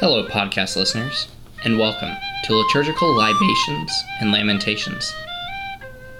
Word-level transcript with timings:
Hello, 0.00 0.26
podcast 0.26 0.76
listeners, 0.76 1.28
and 1.62 1.78
welcome 1.78 2.08
to 2.44 2.54
Liturgical 2.54 3.14
Libations 3.14 3.92
and 4.22 4.32
Lamentations. 4.32 5.12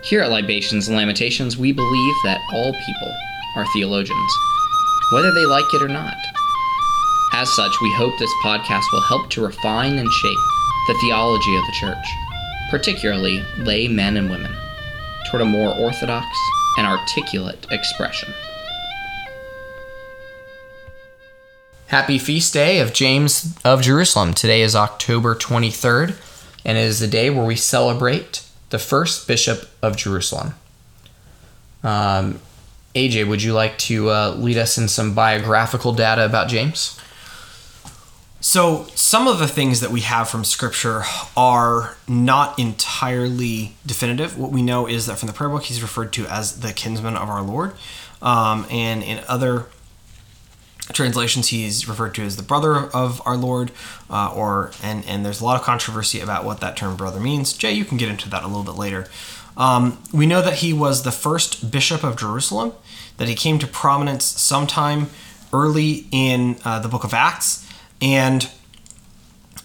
Here 0.02 0.20
at 0.20 0.30
Libations 0.30 0.86
and 0.86 0.98
Lamentations, 0.98 1.56
we 1.56 1.72
believe 1.72 2.14
that 2.24 2.42
all 2.52 2.74
people 2.74 3.14
are 3.56 3.64
theologians, 3.72 4.32
whether 5.14 5.32
they 5.32 5.46
like 5.46 5.64
it 5.72 5.80
or 5.80 5.88
not. 5.88 6.14
As 7.32 7.48
such, 7.56 7.72
we 7.80 7.90
hope 7.94 8.12
this 8.18 8.34
podcast 8.44 8.84
will 8.92 9.00
help 9.00 9.30
to 9.30 9.40
refine 9.40 9.96
and 9.96 10.12
shape 10.12 10.38
the 10.86 10.98
theology 11.00 11.56
of 11.56 11.64
the 11.64 11.76
Church, 11.80 12.06
particularly 12.70 13.42
lay 13.60 13.88
men 13.88 14.18
and 14.18 14.28
women, 14.28 14.54
toward 15.30 15.40
a 15.40 15.46
more 15.46 15.74
orthodox 15.74 16.26
and 16.76 16.86
articulate 16.86 17.66
expression. 17.70 18.28
Happy 21.90 22.18
feast 22.18 22.52
day 22.52 22.78
of 22.78 22.92
James 22.92 23.52
of 23.64 23.82
Jerusalem. 23.82 24.32
Today 24.32 24.62
is 24.62 24.76
October 24.76 25.34
23rd, 25.34 26.14
and 26.64 26.78
it 26.78 26.82
is 26.82 27.00
the 27.00 27.08
day 27.08 27.30
where 27.30 27.44
we 27.44 27.56
celebrate 27.56 28.44
the 28.68 28.78
first 28.78 29.26
bishop 29.26 29.68
of 29.82 29.96
Jerusalem. 29.96 30.54
Um, 31.82 32.38
AJ, 32.94 33.26
would 33.26 33.42
you 33.42 33.54
like 33.54 33.76
to 33.78 34.08
uh, 34.08 34.36
lead 34.38 34.56
us 34.56 34.78
in 34.78 34.86
some 34.86 35.14
biographical 35.14 35.92
data 35.92 36.24
about 36.24 36.48
James? 36.48 36.96
So, 38.40 38.86
some 38.94 39.26
of 39.26 39.40
the 39.40 39.48
things 39.48 39.80
that 39.80 39.90
we 39.90 40.02
have 40.02 40.28
from 40.28 40.44
Scripture 40.44 41.02
are 41.36 41.96
not 42.06 42.56
entirely 42.56 43.74
definitive. 43.84 44.38
What 44.38 44.52
we 44.52 44.62
know 44.62 44.86
is 44.86 45.06
that 45.06 45.18
from 45.18 45.26
the 45.26 45.32
prayer 45.32 45.50
book, 45.50 45.64
he's 45.64 45.82
referred 45.82 46.12
to 46.12 46.26
as 46.26 46.60
the 46.60 46.72
kinsman 46.72 47.16
of 47.16 47.28
our 47.28 47.42
Lord. 47.42 47.72
Um, 48.22 48.64
and 48.70 49.02
in 49.02 49.24
other 49.26 49.66
translations 50.92 51.48
he's 51.48 51.88
referred 51.88 52.14
to 52.14 52.24
as 52.24 52.36
the 52.36 52.42
brother 52.42 52.76
of 52.76 53.22
our 53.26 53.36
lord 53.36 53.70
uh, 54.08 54.32
or 54.34 54.72
and 54.82 55.04
and 55.06 55.24
there's 55.24 55.40
a 55.40 55.44
lot 55.44 55.58
of 55.58 55.62
controversy 55.64 56.20
about 56.20 56.44
what 56.44 56.60
that 56.60 56.76
term 56.76 56.96
brother 56.96 57.20
means. 57.20 57.52
Jay 57.52 57.72
you 57.72 57.84
can 57.84 57.96
get 57.96 58.08
into 58.08 58.28
that 58.30 58.42
a 58.42 58.46
little 58.46 58.64
bit 58.64 58.74
later. 58.74 59.08
Um, 59.56 59.98
we 60.12 60.26
know 60.26 60.40
that 60.42 60.54
he 60.54 60.72
was 60.72 61.02
the 61.02 61.12
first 61.12 61.70
bishop 61.70 62.02
of 62.04 62.16
jerusalem 62.16 62.72
that 63.16 63.28
he 63.28 63.34
came 63.34 63.58
to 63.58 63.66
prominence 63.66 64.24
sometime 64.24 65.08
early 65.52 66.06
in 66.10 66.56
uh, 66.64 66.78
the 66.78 66.88
book 66.88 67.04
of 67.04 67.12
acts 67.12 67.68
and 68.00 68.50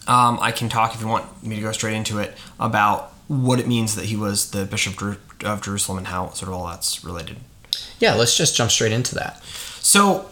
um, 0.08 0.38
i 0.42 0.52
can 0.52 0.68
talk 0.68 0.94
if 0.96 1.02
you 1.02 1.08
want 1.08 1.44
me 1.44 1.56
to 1.56 1.62
go 1.62 1.72
straight 1.72 1.96
into 1.96 2.20
it 2.20 2.36
about 2.60 3.14
what 3.28 3.60
it 3.60 3.68
means 3.68 3.96
that 3.96 4.06
he 4.06 4.16
was 4.16 4.52
the 4.52 4.66
bishop 4.66 5.00
of 5.44 5.62
jerusalem 5.62 6.00
and 6.00 6.08
how 6.08 6.30
sort 6.30 6.50
of 6.50 6.56
all 6.56 6.68
that's 6.68 7.04
related. 7.04 7.38
Yeah 8.00 8.16
let's 8.16 8.36
just 8.38 8.56
jump 8.56 8.72
straight 8.72 8.92
into 8.92 9.16
that. 9.16 9.44
So 9.80 10.30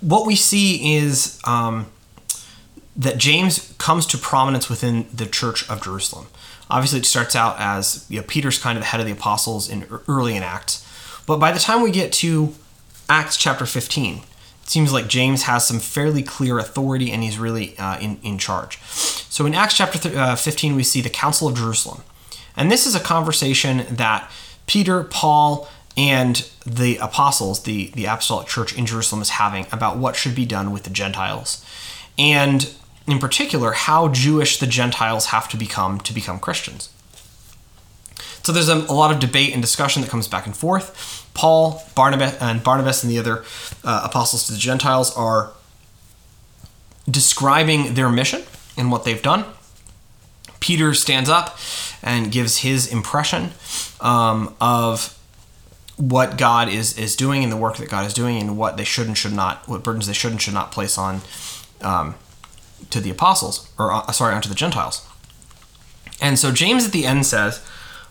what 0.00 0.26
we 0.26 0.34
see 0.36 0.96
is 0.96 1.40
um, 1.44 1.86
that 2.96 3.18
James 3.18 3.74
comes 3.78 4.06
to 4.06 4.18
prominence 4.18 4.68
within 4.68 5.06
the 5.12 5.26
Church 5.26 5.68
of 5.70 5.82
Jerusalem. 5.82 6.26
Obviously, 6.68 7.00
it 7.00 7.06
starts 7.06 7.34
out 7.34 7.56
as 7.58 8.06
you 8.08 8.20
know, 8.20 8.26
Peter's 8.26 8.58
kind 8.58 8.78
of 8.78 8.82
the 8.82 8.88
head 8.88 9.00
of 9.00 9.06
the 9.06 9.12
apostles 9.12 9.68
in 9.68 9.86
early 10.08 10.36
in 10.36 10.42
Acts, 10.42 10.86
but 11.26 11.38
by 11.38 11.52
the 11.52 11.58
time 11.58 11.82
we 11.82 11.90
get 11.90 12.12
to 12.14 12.54
Acts 13.08 13.36
chapter 13.36 13.66
15, 13.66 14.16
it 14.16 14.22
seems 14.70 14.92
like 14.92 15.08
James 15.08 15.42
has 15.44 15.66
some 15.66 15.80
fairly 15.80 16.22
clear 16.22 16.58
authority 16.58 17.10
and 17.10 17.22
he's 17.22 17.38
really 17.38 17.76
uh, 17.78 17.98
in, 17.98 18.18
in 18.22 18.38
charge. 18.38 18.80
So 18.82 19.46
in 19.46 19.54
Acts 19.54 19.76
chapter 19.76 19.98
th- 19.98 20.14
uh, 20.14 20.36
15, 20.36 20.76
we 20.76 20.82
see 20.82 21.00
the 21.00 21.10
Council 21.10 21.48
of 21.48 21.56
Jerusalem. 21.56 22.02
And 22.56 22.70
this 22.70 22.86
is 22.86 22.94
a 22.94 23.00
conversation 23.00 23.84
that 23.90 24.30
Peter, 24.66 25.02
Paul, 25.04 25.68
and 26.00 26.48
the 26.64 26.96
apostles, 26.96 27.64
the, 27.64 27.90
the 27.94 28.06
apostolic 28.06 28.48
church 28.48 28.74
in 28.74 28.86
Jerusalem, 28.86 29.20
is 29.20 29.30
having 29.30 29.66
about 29.70 29.98
what 29.98 30.16
should 30.16 30.34
be 30.34 30.46
done 30.46 30.72
with 30.72 30.84
the 30.84 30.90
Gentiles. 30.90 31.62
And 32.18 32.72
in 33.06 33.18
particular, 33.18 33.72
how 33.72 34.08
Jewish 34.08 34.58
the 34.58 34.66
Gentiles 34.66 35.26
have 35.26 35.46
to 35.50 35.58
become 35.58 36.00
to 36.00 36.14
become 36.14 36.38
Christians. 36.38 36.88
So 38.42 38.50
there's 38.50 38.70
a, 38.70 38.76
a 38.76 38.94
lot 38.94 39.12
of 39.12 39.20
debate 39.20 39.52
and 39.52 39.60
discussion 39.60 40.00
that 40.00 40.10
comes 40.10 40.26
back 40.26 40.46
and 40.46 40.56
forth. 40.56 41.30
Paul, 41.34 41.82
Barnabas, 41.94 42.38
and 42.40 42.64
Barnabas 42.64 43.02
and 43.02 43.12
the 43.12 43.18
other 43.18 43.44
uh, 43.84 44.00
apostles 44.04 44.46
to 44.46 44.52
the 44.52 44.58
Gentiles 44.58 45.14
are 45.14 45.52
describing 47.10 47.92
their 47.92 48.08
mission 48.08 48.42
and 48.78 48.90
what 48.90 49.04
they've 49.04 49.20
done. 49.20 49.44
Peter 50.60 50.94
stands 50.94 51.28
up 51.28 51.58
and 52.02 52.32
gives 52.32 52.58
his 52.58 52.90
impression 52.90 53.50
um, 54.00 54.54
of 54.62 55.19
what 56.00 56.38
God 56.38 56.68
is 56.68 56.96
is 56.98 57.14
doing 57.14 57.42
and 57.42 57.52
the 57.52 57.56
work 57.56 57.76
that 57.76 57.90
God 57.90 58.06
is 58.06 58.14
doing 58.14 58.40
and 58.40 58.56
what 58.56 58.78
they 58.78 58.84
should 58.84 59.06
and 59.06 59.16
should 59.16 59.34
not 59.34 59.68
what 59.68 59.82
burdens 59.82 60.06
they 60.06 60.14
should 60.14 60.32
and 60.32 60.40
should 60.40 60.54
not 60.54 60.72
place 60.72 60.96
on 60.96 61.20
um, 61.82 62.14
to 62.88 63.00
the 63.00 63.10
apostles 63.10 63.70
or 63.78 63.92
uh, 63.92 64.10
sorry 64.10 64.34
onto 64.34 64.48
the 64.48 64.54
Gentiles. 64.54 65.06
And 66.20 66.38
so 66.38 66.52
James 66.52 66.86
at 66.86 66.92
the 66.92 67.04
end 67.04 67.26
says, 67.26 67.62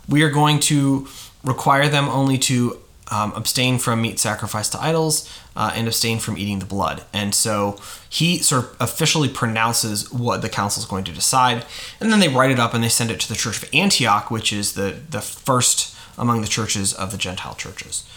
"We 0.08 0.22
are 0.22 0.30
going 0.30 0.60
to 0.62 1.08
require 1.44 1.90
them 1.90 2.08
only 2.10 2.38
to 2.38 2.80
um, 3.12 3.34
abstain 3.36 3.80
from 3.80 4.04
meat 4.04 4.20
sacrificed 4.20 4.74
to 4.74 4.82
idols 4.82 5.28
uh, 5.56 5.72
and 5.74 5.88
abstain 5.88 6.20
from 6.20 6.38
eating 6.38 6.60
the 6.60 6.66
blood." 6.68 7.04
And 7.12 7.34
so 7.34 7.80
he 8.08 8.38
sort 8.38 8.66
of 8.66 8.78
officially 8.80 9.30
pronounces 9.30 10.12
what 10.12 10.44
the 10.44 10.50
council 10.50 10.82
is 10.84 10.88
going 10.88 11.06
to 11.06 11.12
decide, 11.12 11.66
and 12.00 12.12
then 12.12 12.20
they 12.20 12.30
write 12.30 12.52
it 12.52 12.60
up 12.60 12.76
and 12.76 12.84
they 12.84 12.90
send 12.90 13.10
it 13.10 13.20
to 13.22 13.30
the 13.30 13.36
church 13.36 13.64
of 13.64 13.70
Antioch, 13.74 14.30
which 14.30 14.54
is 14.54 14.74
the 14.74 15.00
the 15.10 15.22
first 15.22 15.96
among 16.20 16.42
the 16.42 16.48
churches 16.48 16.94
of 16.94 17.12
the 17.12 17.18
Gentile 17.18 17.56
churches. 17.56 18.08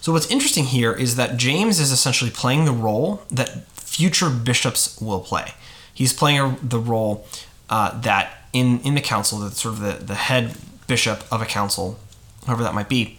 So, 0.00 0.12
what's 0.12 0.30
interesting 0.30 0.64
here 0.64 0.92
is 0.92 1.16
that 1.16 1.36
James 1.36 1.78
is 1.78 1.92
essentially 1.92 2.30
playing 2.30 2.64
the 2.64 2.72
role 2.72 3.22
that 3.30 3.66
future 3.72 4.28
bishops 4.28 5.00
will 5.00 5.20
play. 5.20 5.52
He's 5.94 6.12
playing 6.12 6.58
the 6.62 6.80
role 6.80 7.26
uh, 7.70 8.00
that 8.00 8.48
in, 8.52 8.80
in 8.80 8.94
the 8.94 9.00
council, 9.00 9.38
that 9.38 9.54
sort 9.54 9.74
of 9.74 9.80
the, 9.80 10.04
the 10.04 10.14
head 10.14 10.56
bishop 10.86 11.24
of 11.30 11.40
a 11.40 11.46
council, 11.46 11.98
whoever 12.46 12.62
that 12.62 12.74
might 12.74 12.88
be, 12.88 13.18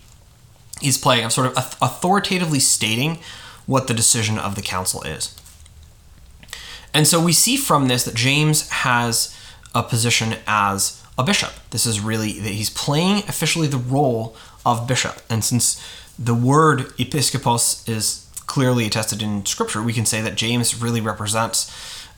he's 0.82 0.98
playing, 0.98 1.30
sort 1.30 1.48
of 1.48 1.78
authoritatively 1.82 2.60
stating 2.60 3.20
what 3.66 3.88
the 3.88 3.94
decision 3.94 4.38
of 4.38 4.56
the 4.56 4.62
council 4.62 5.02
is. 5.04 5.40
And 6.94 7.08
so 7.08 7.24
we 7.24 7.34
see 7.34 7.58
from 7.58 7.88
this 7.88 8.04
that 8.04 8.16
James 8.16 8.70
has 8.70 9.36
a 9.74 9.82
position 9.82 10.36
as 10.46 11.03
a 11.18 11.24
bishop. 11.24 11.52
This 11.70 11.86
is 11.86 12.00
really 12.00 12.40
that 12.40 12.50
he's 12.50 12.70
playing 12.70 13.20
officially 13.28 13.68
the 13.68 13.78
role 13.78 14.36
of 14.66 14.88
bishop. 14.88 15.22
And 15.30 15.44
since 15.44 15.84
the 16.18 16.34
word 16.34 16.80
episkopos 16.98 17.88
is 17.88 18.30
clearly 18.48 18.86
attested 18.86 19.22
in 19.22 19.46
scripture, 19.46 19.82
we 19.82 19.94
can 19.94 20.06
say 20.06 20.22
that 20.22 20.36
James 20.36 20.82
really 20.82 21.02
represents 21.02 21.72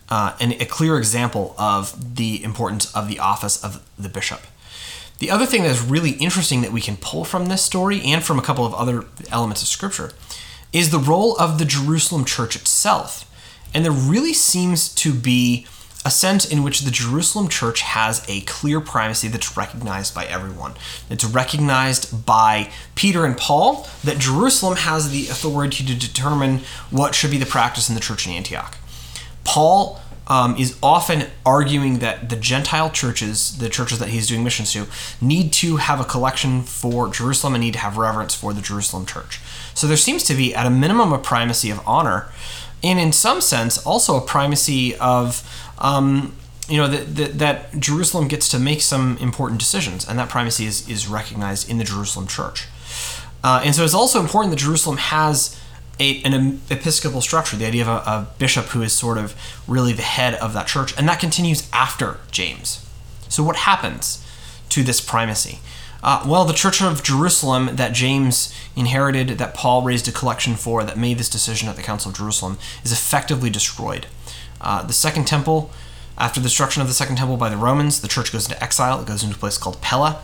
uh, 0.09 0.35
an, 0.39 0.53
a 0.53 0.65
clear 0.65 0.97
example 0.97 1.55
of 1.57 2.15
the 2.15 2.43
importance 2.43 2.93
of 2.95 3.07
the 3.07 3.19
office 3.19 3.63
of 3.63 3.83
the 3.97 4.09
bishop. 4.09 4.41
The 5.19 5.31
other 5.31 5.45
thing 5.45 5.63
that's 5.63 5.81
really 5.81 6.11
interesting 6.11 6.61
that 6.61 6.71
we 6.71 6.81
can 6.81 6.97
pull 6.97 7.23
from 7.23 7.45
this 7.45 7.63
story 7.63 8.01
and 8.01 8.23
from 8.23 8.37
a 8.37 8.41
couple 8.41 8.65
of 8.65 8.73
other 8.73 9.05
elements 9.31 9.61
of 9.61 9.67
scripture 9.67 10.11
is 10.73 10.91
the 10.91 10.99
role 10.99 11.37
of 11.37 11.57
the 11.57 11.65
Jerusalem 11.65 12.25
church 12.25 12.55
itself. 12.55 13.31
And 13.73 13.85
there 13.85 13.91
really 13.91 14.33
seems 14.33 14.93
to 14.95 15.13
be 15.13 15.67
a 16.05 16.11
sense 16.11 16.45
in 16.45 16.61
which 16.61 16.81
the 16.81 16.91
Jerusalem 16.91 17.49
church 17.49 17.81
has 17.81 18.23
a 18.29 18.41
clear 18.41 18.79
primacy 18.79 19.27
that's 19.27 19.57
recognized 19.57 20.13
by 20.13 20.25
everyone. 20.25 20.75
It's 21.09 21.25
recognized 21.25 22.25
by 22.27 22.69
Peter 22.93 23.25
and 23.25 23.35
Paul 23.35 23.87
that 24.03 24.19
Jerusalem 24.19 24.77
has 24.77 25.09
the 25.09 25.27
authority 25.27 25.83
to 25.83 25.95
determine 25.95 26.59
what 26.91 27.15
should 27.15 27.31
be 27.31 27.39
the 27.39 27.45
practice 27.47 27.89
in 27.89 27.95
the 27.95 28.01
church 28.01 28.27
in 28.27 28.33
Antioch. 28.33 28.77
Paul 29.43 29.99
um, 30.27 30.55
is 30.57 30.77
often 30.81 31.27
arguing 31.43 31.99
that 31.99 32.29
the 32.29 32.35
Gentile 32.35 32.91
churches, 32.91 33.57
the 33.57 33.69
churches 33.69 33.97
that 33.97 34.09
he's 34.09 34.27
doing 34.27 34.43
missions 34.43 34.73
to, 34.73 34.85
need 35.19 35.53
to 35.53 35.77
have 35.77 35.99
a 35.99 36.03
collection 36.03 36.61
for 36.61 37.09
Jerusalem 37.09 37.55
and 37.55 37.63
need 37.63 37.73
to 37.73 37.79
have 37.79 37.97
reverence 37.97 38.35
for 38.35 38.53
the 38.53 38.61
Jerusalem 38.61 39.07
church. 39.07 39.39
So 39.73 39.87
there 39.87 39.97
seems 39.97 40.23
to 40.25 40.35
be, 40.35 40.53
at 40.53 40.67
a 40.67 40.71
minimum, 40.71 41.13
a 41.13 41.19
primacy 41.19 41.69
of 41.71 41.79
honor, 41.85 42.29
and 42.83 42.99
in 42.99 43.11
some 43.11 43.41
sense, 43.41 43.77
also 43.79 44.15
a 44.15 44.21
primacy 44.21 44.95
of 44.97 45.41
um, 45.79 46.35
you 46.67 46.77
know 46.77 46.87
that, 46.87 47.15
that, 47.15 47.39
that 47.39 47.79
Jerusalem 47.79 48.27
gets 48.27 48.49
to 48.49 48.59
make 48.59 48.81
some 48.81 49.17
important 49.17 49.59
decisions, 49.59 50.07
and 50.07 50.17
that 50.19 50.29
primacy 50.29 50.65
is 50.65 50.87
is 50.89 51.07
recognized 51.07 51.69
in 51.69 51.77
the 51.77 51.83
Jerusalem 51.83 52.27
Church. 52.27 52.67
Uh, 53.43 53.61
and 53.63 53.75
so 53.75 53.83
it's 53.83 53.93
also 53.93 54.19
important 54.19 54.51
that 54.51 54.59
Jerusalem 54.59 54.97
has 54.97 55.59
a, 55.99 56.21
an 56.23 56.61
episcopal 56.71 57.21
structure, 57.21 57.55
the 57.55 57.65
idea 57.65 57.83
of 57.83 57.87
a, 57.87 58.09
a, 58.09 58.27
bishop 58.39 58.65
who 58.67 58.81
is 58.81 58.91
sort 58.91 59.17
of 59.17 59.35
really 59.67 59.93
the 59.93 60.01
head 60.01 60.33
of 60.35 60.53
that 60.53 60.67
church, 60.67 60.97
and 60.97 61.07
that 61.07 61.19
continues 61.19 61.69
after 61.71 62.17
James. 62.31 62.85
So 63.29 63.43
what 63.43 63.57
happens 63.57 64.25
to 64.69 64.83
this 64.83 64.99
primacy? 64.99 65.59
Uh, 66.03 66.23
well, 66.27 66.45
the 66.45 66.53
Church 66.53 66.81
of 66.81 67.01
Jerusalem 67.01 67.75
that 67.77 67.93
James 67.93 68.53
inherited, 68.75 69.29
that 69.39 69.53
Paul 69.55 69.81
raised 69.81 70.07
a 70.07 70.11
collection 70.11 70.55
for, 70.55 70.83
that 70.83 70.97
made 70.97 71.17
this 71.17 71.29
decision 71.29 71.67
at 71.67 71.75
the 71.75 71.81
Council 71.81 72.11
of 72.11 72.17
Jerusalem, 72.17 72.57
is 72.83 72.91
effectively 72.91 73.49
destroyed. 73.49 74.05
Uh, 74.61 74.83
the 74.83 74.93
Second 74.93 75.25
Temple, 75.27 75.71
after 76.17 76.39
the 76.39 76.45
destruction 76.45 76.81
of 76.81 76.87
the 76.87 76.93
Second 76.93 77.17
Temple 77.17 77.37
by 77.37 77.49
the 77.49 77.57
Romans, 77.57 78.01
the 78.01 78.07
church 78.07 78.31
goes 78.31 78.45
into 78.49 78.61
exile. 78.63 79.01
It 79.01 79.07
goes 79.07 79.23
into 79.23 79.35
a 79.35 79.39
place 79.39 79.57
called 79.57 79.81
Pella. 79.81 80.21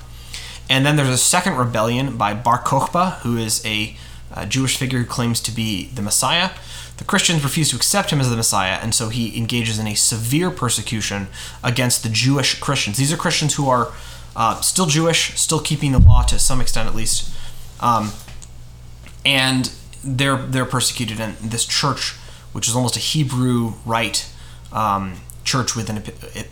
And 0.70 0.86
then 0.86 0.96
there's 0.96 1.10
a 1.10 1.18
second 1.18 1.58
rebellion 1.58 2.18
by 2.18 2.34
Bar 2.34 2.64
Kokhba, 2.64 3.20
who 3.20 3.38
is 3.38 3.66
a 3.66 3.98
a 4.34 4.46
Jewish 4.46 4.78
figure 4.78 5.00
who 5.00 5.06
claims 5.06 5.42
to 5.42 5.52
be 5.52 5.88
the 5.88 6.02
Messiah. 6.02 6.52
The 6.98 7.04
Christians 7.04 7.44
refuse 7.44 7.70
to 7.72 7.76
accept 7.76 8.12
him 8.12 8.20
as 8.20 8.30
the 8.30 8.36
Messiah, 8.36 8.80
and 8.82 8.94
so 8.94 9.10
he 9.10 9.38
engages 9.38 9.80
in 9.80 9.88
a 9.88 9.96
severe 9.96 10.52
persecution 10.52 11.28
against 11.64 12.04
the 12.04 12.10
Jewish 12.10 12.60
Christians. 12.60 12.98
These 12.98 13.12
are 13.12 13.18
Christians 13.18 13.56
who 13.56 13.68
are 13.70 13.92
uh, 14.36 14.62
still 14.62 14.86
Jewish, 14.86 15.40
still 15.40 15.60
keeping 15.60 15.92
the 15.92 16.00
law 16.00 16.24
to 16.24 16.40
some 16.40 16.62
extent 16.62 16.88
at 16.88 16.96
least, 16.96 17.34
um, 17.80 18.12
and 19.26 19.72
they're 20.04 20.38
they're 20.38 20.66
persecuted. 20.66 21.20
And 21.20 21.36
this 21.38 21.66
church, 21.66 22.16
which 22.54 22.68
is 22.68 22.76
almost 22.76 22.96
a 22.96 23.00
Hebrew 23.00 23.74
rite 23.86 24.30
um, 24.72 25.18
church 25.44 25.76
within 25.76 25.98
a, 25.98 26.04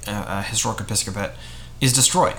a, 0.07 0.39
a 0.39 0.41
historic 0.41 0.79
episcopate, 0.79 1.31
is 1.81 1.93
destroyed. 1.93 2.35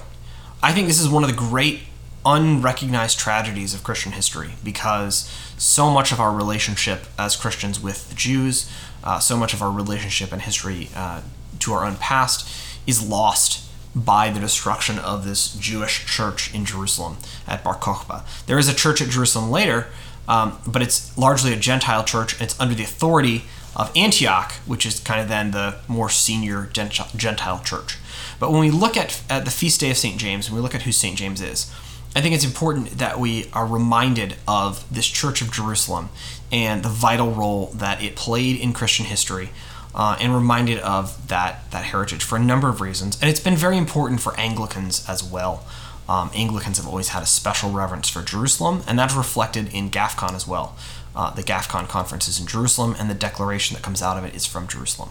I 0.62 0.72
think 0.72 0.88
this 0.88 1.00
is 1.00 1.08
one 1.08 1.24
of 1.24 1.30
the 1.30 1.36
great 1.36 1.80
unrecognized 2.24 3.18
tragedies 3.18 3.72
of 3.72 3.82
Christian 3.82 4.12
history 4.12 4.50
because 4.62 5.30
so 5.56 5.90
much 5.90 6.12
of 6.12 6.20
our 6.20 6.34
relationship 6.34 7.04
as 7.18 7.34
Christians 7.34 7.80
with 7.80 8.08
the 8.10 8.14
Jews, 8.14 8.70
uh, 9.02 9.18
so 9.18 9.36
much 9.36 9.54
of 9.54 9.62
our 9.62 9.70
relationship 9.70 10.32
and 10.32 10.42
history 10.42 10.90
uh, 10.94 11.22
to 11.60 11.72
our 11.72 11.84
own 11.84 11.96
past 11.96 12.48
is 12.86 13.06
lost 13.06 13.66
by 13.94 14.30
the 14.30 14.38
destruction 14.38 14.98
of 14.98 15.24
this 15.24 15.54
Jewish 15.54 16.06
church 16.06 16.54
in 16.54 16.64
Jerusalem 16.64 17.16
at 17.46 17.64
Bar 17.64 17.76
Kokhba. 17.76 18.24
There 18.46 18.58
is 18.58 18.68
a 18.68 18.74
church 18.74 19.00
at 19.00 19.08
Jerusalem 19.08 19.50
later, 19.50 19.88
um, 20.30 20.56
but 20.64 20.80
it's 20.80 21.16
largely 21.18 21.52
a 21.52 21.56
Gentile 21.56 22.04
church 22.04 22.34
and 22.34 22.42
it's 22.42 22.58
under 22.60 22.74
the 22.74 22.84
authority 22.84 23.42
of 23.74 23.90
Antioch, 23.96 24.52
which 24.64 24.86
is 24.86 25.00
kind 25.00 25.20
of 25.20 25.28
then 25.28 25.50
the 25.50 25.76
more 25.88 26.08
senior 26.08 26.70
Gentile 26.72 27.60
church. 27.64 27.98
But 28.38 28.52
when 28.52 28.60
we 28.60 28.70
look 28.70 28.96
at, 28.96 29.22
at 29.28 29.44
the 29.44 29.50
feast 29.50 29.80
day 29.80 29.90
of 29.90 29.96
St. 29.96 30.18
James 30.18 30.46
and 30.46 30.54
we 30.54 30.62
look 30.62 30.74
at 30.74 30.82
who 30.82 30.92
St. 30.92 31.18
James 31.18 31.42
is, 31.42 31.72
I 32.14 32.20
think 32.20 32.34
it's 32.34 32.44
important 32.44 32.98
that 32.98 33.18
we 33.18 33.46
are 33.52 33.66
reminded 33.66 34.36
of 34.46 34.84
this 34.92 35.06
Church 35.06 35.42
of 35.42 35.50
Jerusalem 35.52 36.10
and 36.52 36.84
the 36.84 36.88
vital 36.88 37.32
role 37.32 37.66
that 37.74 38.00
it 38.02 38.14
played 38.14 38.60
in 38.60 38.72
Christian 38.72 39.06
history, 39.06 39.50
uh, 39.94 40.16
and 40.20 40.32
reminded 40.32 40.78
of 40.78 41.28
that 41.28 41.70
that 41.72 41.84
heritage 41.86 42.22
for 42.22 42.36
a 42.36 42.40
number 42.40 42.68
of 42.68 42.80
reasons. 42.80 43.18
And 43.20 43.28
it's 43.28 43.40
been 43.40 43.56
very 43.56 43.76
important 43.76 44.20
for 44.20 44.38
Anglicans 44.38 45.08
as 45.08 45.22
well. 45.22 45.64
Um, 46.10 46.28
Anglicans 46.34 46.76
have 46.78 46.88
always 46.88 47.10
had 47.10 47.22
a 47.22 47.26
special 47.26 47.70
reverence 47.70 48.08
for 48.08 48.20
Jerusalem, 48.20 48.82
and 48.88 48.98
that's 48.98 49.14
reflected 49.14 49.72
in 49.72 49.90
GAFCON 49.90 50.34
as 50.34 50.44
well. 50.44 50.74
Uh, 51.14 51.30
the 51.30 51.44
GAFCON 51.44 51.88
conference 51.88 52.26
is 52.26 52.40
in 52.40 52.48
Jerusalem, 52.48 52.96
and 52.98 53.08
the 53.08 53.14
declaration 53.14 53.76
that 53.76 53.84
comes 53.84 54.02
out 54.02 54.18
of 54.18 54.24
it 54.24 54.34
is 54.34 54.44
from 54.44 54.66
Jerusalem. 54.66 55.10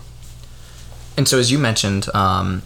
And 1.16 1.26
so, 1.26 1.40
as 1.40 1.54
you 1.54 1.58
mentioned, 1.58 2.14
um, 2.14 2.64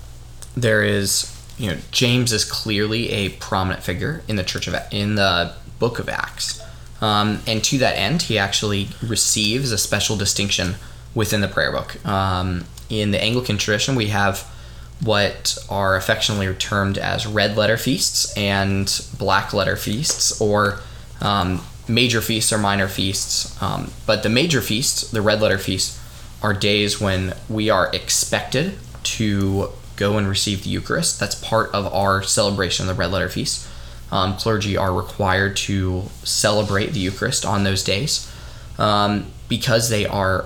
there 0.58 0.82
is 0.82 1.30
you 1.60 1.70
know 1.70 1.78
James 1.92 2.34
is 2.34 2.44
clearly 2.44 3.12
a 3.12 3.30
prominent 3.30 3.84
figure 3.84 4.24
in 4.28 4.36
the 4.36 4.44
church 4.44 4.68
of 4.68 4.76
in 4.92 5.14
the 5.14 5.54
book 5.78 6.00
of 6.00 6.10
Acts, 6.10 6.60
um, 7.02 7.40
and 7.46 7.64
to 7.66 7.78
that 7.78 7.96
end, 7.96 8.24
he 8.24 8.40
actually 8.40 8.88
receives 9.08 9.72
a 9.72 9.78
special 9.78 10.16
distinction 10.16 10.74
within 11.14 11.42
the 11.42 11.48
prayer 11.48 11.72
book. 11.72 12.04
Um, 12.04 12.66
in 12.90 13.12
the 13.12 13.22
Anglican 13.22 13.60
tradition, 13.60 13.94
we 13.94 14.08
have 14.08 14.52
what 15.02 15.58
are 15.70 15.96
affectionately 15.96 16.54
termed 16.56 16.98
as 16.98 17.26
red 17.26 17.58
letter 17.58 17.78
feasts 17.78 18.36
and 18.38 19.06
black 19.18 19.54
letter 19.54 19.76
feasts, 19.76 20.40
or 20.40 20.80
um, 21.22 21.62
major 21.88 22.22
feasts 22.22 22.54
or 22.54 22.58
minor 22.58 22.88
feasts. 22.88 23.62
Um, 23.62 23.92
but 24.06 24.24
the 24.24 24.30
major 24.30 24.62
feasts, 24.62 25.10
the 25.12 25.22
red 25.22 25.42
letter 25.42 25.58
feasts, 25.58 26.00
are 26.42 26.54
days 26.54 27.00
when 27.00 27.34
we 27.50 27.70
are 27.70 27.90
expected 27.94 28.78
to 29.04 29.70
go 29.96 30.18
and 30.18 30.28
receive 30.28 30.64
the 30.64 30.70
Eucharist. 30.70 31.20
That's 31.20 31.36
part 31.36 31.72
of 31.74 31.92
our 31.94 32.24
celebration 32.24 32.88
of 32.90 32.96
the 32.96 33.00
Red 33.00 33.12
Letter 33.12 33.30
Feast. 33.30 33.68
Um, 34.12 34.38
clergy 34.38 34.78
are 34.78 34.94
required 34.94 35.56
to 35.58 36.04
celebrate 36.24 36.94
the 36.94 37.00
Eucharist 37.00 37.46
on 37.46 37.64
those 37.64 37.84
days 37.84 38.32
um, 38.78 39.28
because 39.50 39.90
they 39.90 40.06
are 40.06 40.46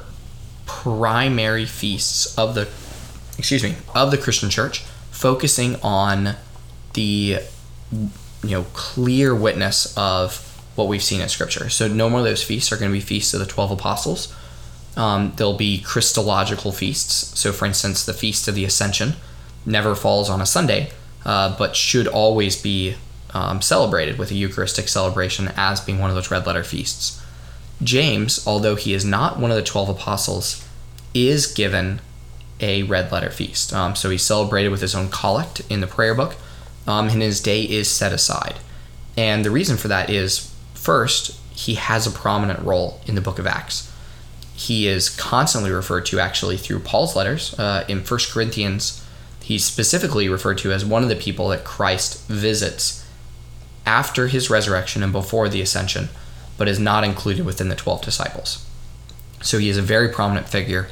primary 0.66 1.66
feasts 1.66 2.38
of 2.38 2.56
the 2.56 2.66
excuse 3.38 3.64
me 3.64 3.76
of 3.96 4.12
the 4.12 4.18
Christian 4.18 4.50
Church, 4.50 4.80
focusing 5.12 5.76
on 5.82 6.36
the 6.94 7.40
you 7.92 8.10
know 8.44 8.64
clear 8.74 9.34
witness 9.36 9.96
of 9.98 10.44
what 10.76 10.88
we've 10.88 11.04
seen 11.04 11.22
in 11.22 11.30
Scripture. 11.30 11.70
So 11.70 11.88
no 11.88 12.10
more 12.10 12.20
of 12.20 12.26
those 12.26 12.44
feasts 12.44 12.72
are 12.72 12.78
going 12.78 12.92
to 12.92 12.98
be 12.98 13.02
feasts 13.02 13.34
of 13.34 13.40
the 13.40 13.46
twelve 13.46 13.72
apostles. 13.72 14.34
Um, 14.96 15.34
there'll 15.36 15.54
be 15.54 15.80
Christological 15.80 16.72
feasts. 16.72 17.40
So, 17.40 17.52
for 17.52 17.66
instance, 17.66 18.04
the 18.04 18.14
Feast 18.14 18.48
of 18.48 18.56
the 18.56 18.66
Ascension 18.66 19.14
never 19.64 19.94
falls 19.94 20.28
on 20.28 20.42
a 20.42 20.46
Sunday, 20.46 20.90
uh, 21.24 21.56
but 21.56 21.76
should 21.76 22.08
always 22.08 22.60
be 22.60 22.96
um, 23.32 23.62
celebrated 23.62 24.18
with 24.18 24.32
a 24.32 24.36
Eucharistic 24.36 24.88
celebration 24.88 25.52
as 25.56 25.80
being 25.80 26.00
one 26.00 26.10
of 26.10 26.16
those 26.16 26.32
red 26.32 26.48
letter 26.48 26.64
feasts. 26.64 27.24
James, 27.84 28.46
although 28.48 28.76
he 28.76 28.94
is 28.94 29.06
not 29.06 29.38
one 29.38 29.52
of 29.52 29.58
the 29.58 29.64
12 29.64 29.90
apostles, 29.90 30.68
is 31.14 31.46
given 31.46 32.02
a 32.60 32.84
red 32.84 33.12
letter 33.12 33.30
feast. 33.30 33.74
Um, 33.74 33.96
so 33.96 34.10
he's 34.10 34.24
celebrated 34.24 34.70
with 34.70 34.82
his 34.82 34.96
own 34.96 35.10
collect 35.10 35.62
in 35.70 35.82
the 35.82 35.88
prayer 35.88 36.16
book, 36.16 36.36
um, 36.86 37.10
and 37.10 37.22
his 37.22 37.42
day 37.42 37.64
is 37.64 37.90
set 37.90 38.14
aside. 38.14 38.56
And 39.16 39.44
the 39.44 39.52
reason 39.52 39.78
for 39.78 39.88
that 39.88 40.10
is 40.10 40.54
first, 40.74 41.40
he 41.52 41.76
has 41.76 42.06
a 42.06 42.12
prominent 42.12 42.60
role 42.62 43.02
in 43.06 43.16
the 43.16 43.22
book 43.22 43.40
of 43.40 43.48
Acts. 43.48 43.92
He 44.56 44.88
is 44.88 45.10
constantly 45.10 45.72
referred 45.72 46.06
to 46.08 46.20
actually 46.20 46.58
through 46.58 46.80
Paul's 46.80 47.16
letters 47.16 47.58
uh, 47.60 47.86
in 47.88 48.00
1 48.00 48.20
Corinthians 48.32 49.04
he's 49.48 49.64
specifically 49.64 50.28
referred 50.28 50.58
to 50.58 50.74
as 50.74 50.84
one 50.84 51.04
of 51.04 51.08
the 51.08 51.16
people 51.16 51.48
that 51.48 51.64
Christ 51.64 52.28
visits 52.28 53.06
after 53.86 54.28
his 54.28 54.50
resurrection 54.50 55.02
and 55.02 55.14
before 55.14 55.48
the 55.48 55.62
ascension, 55.62 56.10
but 56.58 56.68
is 56.68 56.82
not 56.82 57.06
included 57.06 57.46
within 57.46 57.70
the 57.70 57.76
12 57.76 58.02
disciples. 58.02 58.68
So 59.42 59.58
he 59.58 59.70
is 59.70 59.78
a 59.78 59.82
very 59.82 60.10
prominent 60.10 60.50
figure. 60.50 60.90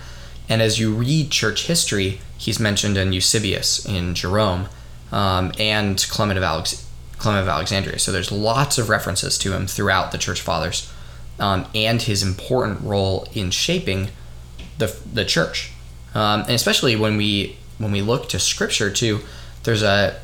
And 0.48 0.62
as 0.62 0.80
you 0.80 0.94
read 0.94 1.32
church 1.32 1.68
history, 1.68 2.20
he's 2.38 2.60
mentioned 2.60 2.98
in 2.98 3.14
Eusebius, 3.14 3.86
in 3.86 4.14
Jerome, 4.14 4.68
um, 5.12 5.52
and 5.58 6.06
Clement 6.10 6.38
of, 6.38 6.44
Alex- 6.44 6.88
Clement 7.18 7.44
of 7.44 7.50
Alexandria. 7.50 8.00
So 8.00 8.12
there's 8.12 8.32
lots 8.32 8.78
of 8.78 8.90
references 8.90 9.38
to 9.40 9.54
him 9.54 9.68
throughout 9.68 10.12
the 10.12 10.18
church 10.18 10.42
fathers 10.42 10.92
um, 11.40 11.66
and 11.74 12.02
his 12.02 12.24
important 12.24 12.82
role 12.82 13.28
in 13.34 13.52
shaping 13.52 14.10
the, 14.78 14.96
the 15.12 15.26
church. 15.26 15.72
Um, 16.14 16.42
and 16.42 16.52
especially 16.52 16.96
when 16.96 17.18
we 17.18 17.58
when 17.78 17.92
we 17.92 18.02
look 18.02 18.30
to 18.30 18.40
scripture 18.40 18.90
too, 18.90 19.20
there's 19.64 19.84
a 19.84 20.20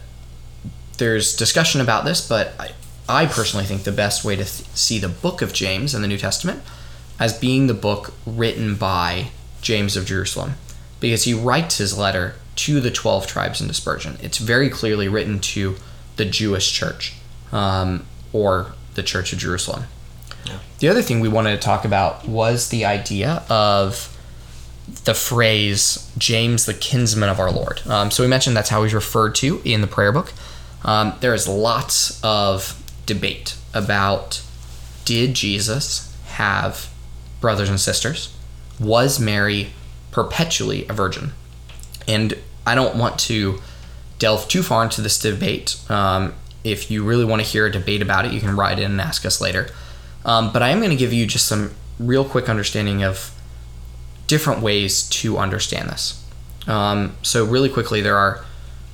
there's 0.98 1.36
discussion 1.36 1.82
about 1.82 2.06
this, 2.06 2.26
but 2.26 2.54
I, 2.60 2.72
I 3.10 3.26
personally 3.26 3.66
think 3.66 3.84
the 3.84 3.92
best 3.92 4.24
way 4.24 4.36
to 4.36 4.44
th- 4.44 4.70
see 4.74 5.00
the 5.00 5.10
book 5.10 5.42
of 5.42 5.52
James 5.52 5.94
in 5.94 6.02
the 6.02 6.08
New 6.08 6.18
Testament 6.18 6.62
as 7.20 7.38
being 7.38 7.68
the 7.68 7.74
book 7.74 8.14
written 8.26 8.76
by 8.76 9.32
James 9.62 9.96
of 9.96 10.06
Jerusalem, 10.06 10.54
because 11.00 11.24
he 11.24 11.34
writes 11.34 11.78
his 11.78 11.98
letter 11.98 12.36
to 12.58 12.80
the 12.80 12.92
12 12.92 13.28
tribes 13.28 13.62
in 13.62 13.68
dispersion. 13.68 14.18
It's 14.22 14.38
very 14.38 14.70
clearly 14.70 15.08
written 15.08 15.40
to 15.40 15.76
the 16.18 16.26
Jewish 16.26 16.72
church 16.72 17.16
um, 17.52 18.06
or 18.34 18.74
the 18.96 19.04
Church 19.04 19.34
of 19.34 19.40
Jerusalem. 19.40 19.86
Yeah. 20.46 20.60
The 20.80 20.90
other 20.90 21.02
thing 21.02 21.20
we 21.20 21.30
wanted 21.30 21.52
to 21.52 21.58
talk 21.58 21.86
about 21.86 22.28
was 22.28 22.70
the 22.70 22.86
idea 22.86 23.44
of 23.50 24.18
the 25.06 25.14
phrase 25.14 26.12
James, 26.18 26.66
the 26.66 26.74
kinsman 26.74 27.30
of 27.30 27.40
our 27.40 27.52
Lord. 27.52 27.82
Um, 27.88 28.12
so 28.12 28.24
we 28.24 28.30
mentioned 28.30 28.58
that's 28.58 28.70
how 28.70 28.84
he's 28.84 28.94
referred 28.94 29.36
to 29.36 29.62
in 29.64 29.82
the 29.82 29.88
prayer 29.88 30.12
book. 30.12 30.34
Um, 30.84 31.14
there 31.22 31.34
is 31.34 31.48
lots 31.48 32.20
of 32.24 32.78
debate 33.06 33.56
about 33.74 34.44
did 35.06 35.34
Jesus 35.34 36.16
have 36.26 36.90
brothers 37.40 37.70
and 37.70 37.80
sisters? 37.80 38.36
Was 38.82 39.20
Mary 39.20 39.70
perpetually 40.12 40.88
a 40.88 40.94
virgin? 40.94 41.32
And 42.08 42.38
I 42.66 42.76
don't 42.76 42.98
want 42.98 43.20
to 43.20 43.62
delve 44.20 44.48
too 44.48 44.64
far 44.64 44.84
into 44.84 45.02
this 45.02 45.18
debate. 45.18 45.80
Um, 45.90 46.34
if 46.64 46.92
you 46.92 47.04
really 47.04 47.26
want 47.26 47.42
to 47.42 47.48
hear 47.48 47.66
a 47.66 47.72
debate 47.72 48.02
about 48.02 48.26
it, 48.26 48.34
you 48.34 48.40
can 48.40 48.56
write 48.56 48.80
in 48.80 48.92
and 48.92 49.02
ask 49.02 49.26
us 49.26 49.40
later. 49.40 49.70
Um, 50.26 50.52
but 50.52 50.62
I 50.62 50.70
am 50.70 50.80
going 50.80 50.92
to 50.92 50.96
give 50.96 51.14
you 51.14 51.26
just 51.26 51.48
some 51.48 51.74
real 52.00 52.26
quick 52.26 52.50
understanding 52.50 53.04
of 53.04 53.32
different 54.28 54.62
ways 54.62 55.08
to 55.10 55.38
understand 55.38 55.90
this. 55.90 56.24
Um, 56.68 57.16
so, 57.22 57.44
really 57.46 57.70
quickly, 57.70 58.02
there 58.02 58.18
are 58.18 58.46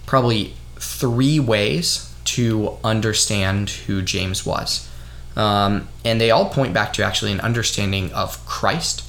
probably 0.05 0.53
three 0.77 1.39
ways 1.39 2.13
to 2.23 2.77
understand 2.83 3.69
who 3.69 4.01
James 4.01 4.45
was. 4.45 4.89
Um, 5.35 5.87
and 6.03 6.19
they 6.19 6.31
all 6.31 6.49
point 6.49 6.73
back 6.73 6.93
to 6.93 7.03
actually 7.03 7.31
an 7.31 7.39
understanding 7.41 8.11
of 8.13 8.43
Christ. 8.45 9.03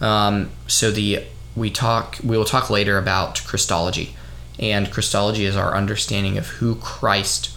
Um, 0.00 0.50
so 0.66 0.90
the 0.90 1.24
we 1.56 1.70
talk 1.70 2.18
we 2.22 2.36
will 2.36 2.44
talk 2.44 2.70
later 2.70 2.98
about 2.98 3.42
Christology, 3.44 4.14
and 4.58 4.90
Christology 4.90 5.44
is 5.44 5.56
our 5.56 5.74
understanding 5.74 6.38
of 6.38 6.46
who 6.46 6.76
Christ 6.76 7.50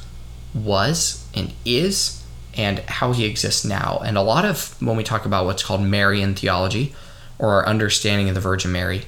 was 0.54 1.26
and 1.34 1.54
is, 1.66 2.24
and 2.56 2.80
how 2.80 3.14
he 3.14 3.26
exists 3.26 3.64
now. 3.64 4.02
And 4.04 4.18
a 4.18 4.22
lot 4.22 4.46
of 4.46 4.82
when 4.82 4.98
we 4.98 5.04
talk 5.04 5.26
about 5.26 5.46
what's 5.46 5.64
called 5.64 5.82
Marian 5.82 6.36
theology, 6.36 6.94
or 7.40 7.54
our 7.54 7.66
understanding 7.66 8.30
of 8.30 8.36
the 8.36 8.42
Virgin 8.42 8.72
Mary 8.72 9.04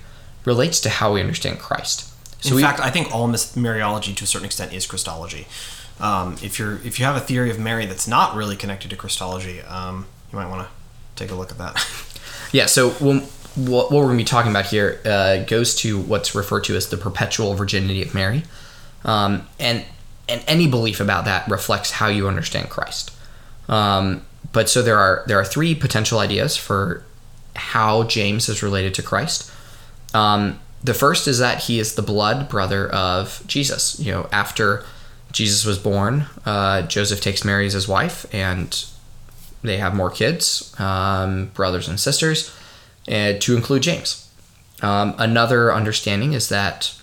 relates 0.45 0.79
to 0.81 0.89
how 0.89 1.13
we 1.13 1.21
understand 1.21 1.59
Christ. 1.59 2.09
So 2.43 2.49
In 2.49 2.55
we, 2.57 2.61
fact, 2.61 2.81
I 2.81 2.89
think 2.89 3.13
all 3.13 3.27
Mariology 3.27 4.15
to 4.15 4.23
a 4.25 4.27
certain 4.27 4.45
extent 4.45 4.73
is 4.73 4.85
Christology. 4.85 5.47
Um, 5.99 6.35
if 6.41 6.59
you're 6.59 6.75
if 6.83 6.99
you 6.99 7.05
have 7.05 7.15
a 7.15 7.21
theory 7.21 7.49
of 7.49 7.59
Mary 7.59 7.85
that's 7.85 8.07
not 8.07 8.35
really 8.35 8.55
connected 8.55 8.89
to 8.89 8.97
Christology, 8.97 9.61
um, 9.61 10.07
you 10.31 10.37
might 10.37 10.49
want 10.49 10.67
to 10.67 10.73
take 11.15 11.31
a 11.31 11.35
look 11.35 11.51
at 11.51 11.57
that. 11.57 11.75
Yeah, 12.53 12.67
so 12.67 12.91
when, 12.91 13.21
what, 13.55 13.91
we're 13.91 14.03
going 14.03 14.17
to 14.17 14.23
be 14.23 14.27
talking 14.27 14.51
about 14.51 14.67
here 14.67 15.01
uh, 15.05 15.43
goes 15.43 15.75
to 15.77 15.99
what's 15.99 16.33
referred 16.35 16.63
to 16.65 16.75
as 16.77 16.87
the 16.87 16.97
perpetual 16.97 17.55
virginity 17.55 18.03
of 18.03 18.13
Mary. 18.13 18.43
Um, 19.03 19.47
and, 19.59 19.83
and 20.29 20.43
any 20.47 20.67
belief 20.67 21.01
about 21.01 21.25
that 21.25 21.49
reflects 21.49 21.91
how 21.91 22.07
you 22.07 22.27
understand 22.27 22.69
Christ. 22.69 23.11
Um, 23.67 24.25
but 24.51 24.69
so 24.69 24.81
there 24.83 24.99
are 24.99 25.23
there 25.25 25.39
are 25.39 25.45
three 25.45 25.73
potential 25.73 26.19
ideas 26.19 26.55
for 26.55 27.03
how 27.55 28.03
James 28.03 28.47
is 28.49 28.61
related 28.61 28.93
to 28.95 29.01
Christ. 29.01 29.51
Um, 30.13 30.59
the 30.83 30.93
first 30.93 31.27
is 31.27 31.39
that 31.39 31.63
he 31.63 31.79
is 31.79 31.95
the 31.95 32.01
blood 32.01 32.49
brother 32.49 32.87
of 32.89 33.41
Jesus. 33.47 33.99
You 33.99 34.11
know, 34.11 34.29
after 34.31 34.85
Jesus 35.31 35.65
was 35.65 35.79
born, 35.79 36.25
uh, 36.45 36.83
Joseph 36.83 37.19
takes 37.19 37.43
Mary 37.43 37.65
as 37.65 37.73
his 37.73 37.87
wife, 37.87 38.25
and 38.33 38.85
they 39.63 39.77
have 39.77 39.95
more 39.95 40.09
kids, 40.09 40.77
um, 40.79 41.47
brothers 41.53 41.87
and 41.87 41.99
sisters, 41.99 42.55
uh, 43.07 43.33
to 43.39 43.55
include 43.55 43.83
James. 43.83 44.29
Um, 44.81 45.15
another 45.17 45.73
understanding 45.73 46.33
is 46.33 46.49
that 46.49 46.93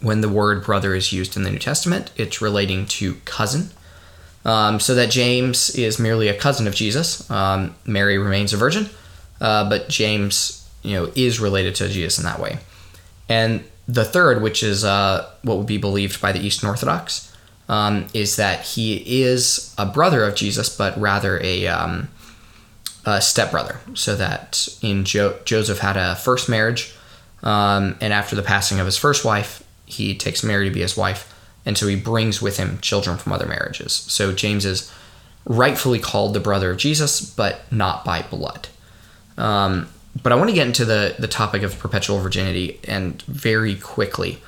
when 0.00 0.20
the 0.20 0.28
word 0.28 0.64
brother 0.64 0.94
is 0.94 1.12
used 1.12 1.36
in 1.36 1.42
the 1.42 1.50
New 1.50 1.58
Testament, 1.58 2.10
it's 2.16 2.40
relating 2.40 2.86
to 2.86 3.14
cousin. 3.24 3.70
Um, 4.44 4.80
so 4.80 4.94
that 4.94 5.10
James 5.10 5.70
is 5.70 5.98
merely 5.98 6.28
a 6.28 6.34
cousin 6.34 6.66
of 6.66 6.74
Jesus. 6.74 7.28
Um, 7.30 7.74
Mary 7.84 8.16
remains 8.16 8.52
a 8.52 8.56
virgin, 8.56 8.88
uh, 9.40 9.68
but 9.68 9.88
James, 9.88 10.66
you 10.82 10.94
know, 10.94 11.12
is 11.14 11.40
related 11.40 11.74
to 11.76 11.88
Jesus 11.88 12.18
in 12.18 12.24
that 12.24 12.38
way. 12.38 12.58
And 13.28 13.64
the 13.86 14.04
third, 14.04 14.40
which 14.40 14.62
is 14.62 14.84
uh, 14.84 15.28
what 15.42 15.58
would 15.58 15.66
be 15.66 15.76
believed 15.76 16.20
by 16.22 16.32
the 16.32 16.40
Eastern 16.40 16.68
Orthodox, 16.70 17.27
um, 17.68 18.06
is 18.14 18.36
that 18.36 18.62
he 18.62 19.22
is 19.22 19.74
a 19.76 19.86
brother 19.86 20.24
of 20.24 20.34
Jesus, 20.34 20.74
but 20.74 20.98
rather 20.98 21.40
a, 21.42 21.66
um, 21.66 22.08
a 23.04 23.20
stepbrother. 23.20 23.80
So 23.94 24.16
that 24.16 24.68
in 24.82 25.04
jo- 25.04 25.38
Joseph 25.44 25.78
had 25.78 25.96
a 25.96 26.16
first 26.16 26.48
marriage, 26.48 26.94
um, 27.42 27.96
and 28.00 28.12
after 28.12 28.34
the 28.34 28.42
passing 28.42 28.80
of 28.80 28.86
his 28.86 28.96
first 28.96 29.24
wife, 29.24 29.62
he 29.86 30.14
takes 30.14 30.42
Mary 30.42 30.68
to 30.68 30.74
be 30.74 30.80
his 30.80 30.96
wife, 30.96 31.34
and 31.64 31.76
so 31.76 31.86
he 31.86 31.96
brings 31.96 32.42
with 32.42 32.56
him 32.56 32.78
children 32.80 33.16
from 33.16 33.32
other 33.32 33.46
marriages. 33.46 33.92
So 33.92 34.32
James 34.32 34.64
is 34.64 34.92
rightfully 35.44 35.98
called 35.98 36.34
the 36.34 36.40
brother 36.40 36.70
of 36.70 36.76
Jesus, 36.76 37.20
but 37.20 37.70
not 37.72 38.04
by 38.04 38.22
blood. 38.22 38.68
Um, 39.36 39.88
but 40.22 40.32
I 40.32 40.34
want 40.34 40.50
to 40.50 40.54
get 40.54 40.66
into 40.66 40.84
the 40.84 41.14
the 41.18 41.28
topic 41.28 41.62
of 41.62 41.78
perpetual 41.78 42.18
virginity 42.18 42.80
and 42.84 43.22
very 43.22 43.76
quickly. 43.76 44.38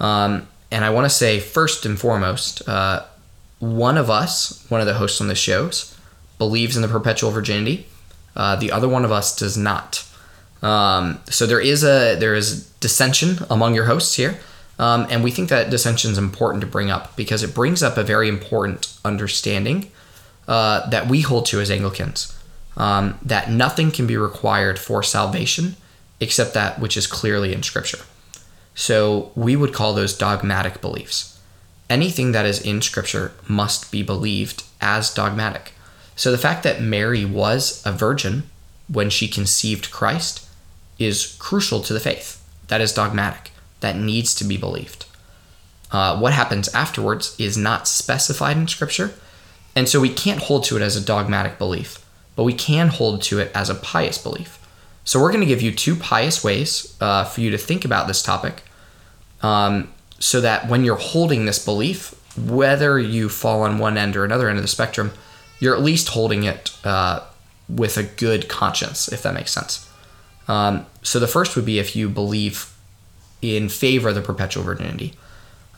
Um, 0.00 0.48
and 0.72 0.86
I 0.86 0.90
want 0.90 1.04
to 1.04 1.10
say 1.10 1.38
first 1.38 1.84
and 1.84 2.00
foremost, 2.00 2.66
uh, 2.66 3.04
one 3.58 3.98
of 3.98 4.08
us, 4.10 4.64
one 4.70 4.80
of 4.80 4.86
the 4.86 4.94
hosts 4.94 5.20
on 5.20 5.28
the 5.28 5.34
shows, 5.34 5.96
believes 6.38 6.74
in 6.74 6.82
the 6.82 6.88
perpetual 6.88 7.30
virginity. 7.30 7.86
Uh, 8.34 8.56
the 8.56 8.72
other 8.72 8.88
one 8.88 9.04
of 9.04 9.12
us 9.12 9.36
does 9.36 9.56
not. 9.56 10.04
Um, 10.62 11.20
so 11.28 11.46
there 11.46 11.60
is 11.60 11.84
a 11.84 12.16
there 12.16 12.34
is 12.34 12.66
dissension 12.80 13.44
among 13.50 13.74
your 13.74 13.84
hosts 13.84 14.14
here, 14.14 14.38
um, 14.78 15.06
and 15.10 15.22
we 15.22 15.30
think 15.30 15.50
that 15.50 15.70
dissension 15.70 16.10
is 16.10 16.18
important 16.18 16.62
to 16.62 16.66
bring 16.66 16.90
up 16.90 17.14
because 17.16 17.42
it 17.42 17.54
brings 17.54 17.82
up 17.82 17.98
a 17.98 18.02
very 18.02 18.28
important 18.28 18.96
understanding 19.04 19.90
uh, 20.48 20.88
that 20.88 21.06
we 21.06 21.20
hold 21.20 21.46
to 21.46 21.60
as 21.60 21.70
Anglicans. 21.70 22.36
Um, 22.76 23.18
that 23.22 23.50
nothing 23.50 23.90
can 23.90 24.06
be 24.06 24.16
required 24.16 24.78
for 24.78 25.02
salvation 25.02 25.76
except 26.20 26.54
that 26.54 26.78
which 26.78 26.96
is 26.96 27.06
clearly 27.06 27.52
in 27.52 27.62
Scripture. 27.62 27.98
So 28.74 29.32
we 29.34 29.56
would 29.56 29.74
call 29.74 29.92
those 29.92 30.16
dogmatic 30.16 30.80
beliefs. 30.80 31.38
Anything 31.90 32.32
that 32.32 32.46
is 32.46 32.60
in 32.60 32.80
Scripture 32.80 33.32
must 33.46 33.92
be 33.92 34.02
believed 34.02 34.64
as 34.80 35.12
dogmatic. 35.12 35.72
So 36.16 36.30
the 36.30 36.38
fact 36.38 36.62
that 36.62 36.80
Mary 36.80 37.24
was 37.24 37.82
a 37.84 37.92
virgin 37.92 38.44
when 38.88 39.10
she 39.10 39.28
conceived 39.28 39.90
Christ 39.90 40.48
is 40.98 41.36
crucial 41.38 41.80
to 41.82 41.92
the 41.92 42.00
faith. 42.00 42.42
That 42.68 42.80
is 42.80 42.92
dogmatic. 42.92 43.50
That 43.80 43.96
needs 43.96 44.34
to 44.36 44.44
be 44.44 44.56
believed. 44.56 45.06
Uh, 45.90 46.18
what 46.18 46.32
happens 46.32 46.72
afterwards 46.74 47.36
is 47.38 47.56
not 47.58 47.86
specified 47.86 48.56
in 48.56 48.68
Scripture, 48.68 49.12
and 49.76 49.88
so 49.88 50.00
we 50.00 50.08
can't 50.08 50.42
hold 50.42 50.64
to 50.64 50.76
it 50.76 50.82
as 50.82 50.96
a 50.96 51.04
dogmatic 51.04 51.58
belief, 51.58 52.04
but 52.34 52.44
we 52.44 52.54
can 52.54 52.88
hold 52.88 53.20
to 53.22 53.38
it 53.38 53.50
as 53.54 53.68
a 53.68 53.74
pious 53.74 54.16
belief. 54.16 54.58
So 55.04 55.20
we're 55.20 55.32
going 55.32 55.40
to 55.40 55.46
give 55.46 55.62
you 55.62 55.72
two 55.72 55.96
pious 55.96 56.44
ways 56.44 56.96
uh, 57.00 57.24
for 57.24 57.40
you 57.40 57.50
to 57.50 57.58
think 57.58 57.84
about 57.84 58.06
this 58.06 58.22
topic, 58.22 58.62
um, 59.42 59.92
so 60.18 60.40
that 60.40 60.68
when 60.68 60.84
you're 60.84 60.96
holding 60.96 61.44
this 61.44 61.64
belief, 61.64 62.14
whether 62.36 62.98
you 62.98 63.28
fall 63.28 63.62
on 63.62 63.78
one 63.78 63.98
end 63.98 64.16
or 64.16 64.24
another 64.24 64.48
end 64.48 64.58
of 64.58 64.62
the 64.62 64.68
spectrum, 64.68 65.12
you're 65.58 65.74
at 65.74 65.82
least 65.82 66.10
holding 66.10 66.44
it 66.44 66.76
uh, 66.84 67.20
with 67.68 67.96
a 67.96 68.02
good 68.02 68.48
conscience, 68.48 69.08
if 69.12 69.22
that 69.22 69.34
makes 69.34 69.52
sense. 69.52 69.88
Um, 70.48 70.86
so 71.02 71.18
the 71.18 71.28
first 71.28 71.56
would 71.56 71.66
be 71.66 71.78
if 71.78 71.96
you 71.96 72.08
believe 72.08 72.72
in 73.40 73.68
favor 73.68 74.10
of 74.10 74.14
the 74.14 74.22
perpetual 74.22 74.62
virginity. 74.62 75.14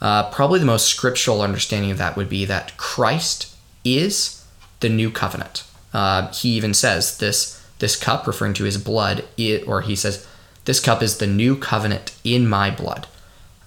Uh, 0.00 0.30
probably 0.30 0.58
the 0.58 0.66
most 0.66 0.86
scriptural 0.86 1.40
understanding 1.40 1.90
of 1.90 1.98
that 1.98 2.16
would 2.16 2.28
be 2.28 2.44
that 2.44 2.76
Christ 2.76 3.54
is 3.84 4.44
the 4.80 4.88
new 4.88 5.10
covenant. 5.10 5.64
Uh, 5.94 6.30
he 6.32 6.50
even 6.50 6.74
says 6.74 7.18
this 7.18 7.63
this 7.84 7.96
cup, 7.96 8.26
referring 8.26 8.54
to 8.54 8.64
his 8.64 8.78
blood, 8.78 9.26
it, 9.36 9.68
or 9.68 9.82
he 9.82 9.94
says 9.94 10.26
this 10.64 10.80
cup 10.80 11.02
is 11.02 11.18
the 11.18 11.26
new 11.26 11.54
covenant 11.54 12.16
in 12.24 12.48
my 12.48 12.70
blood. 12.70 13.06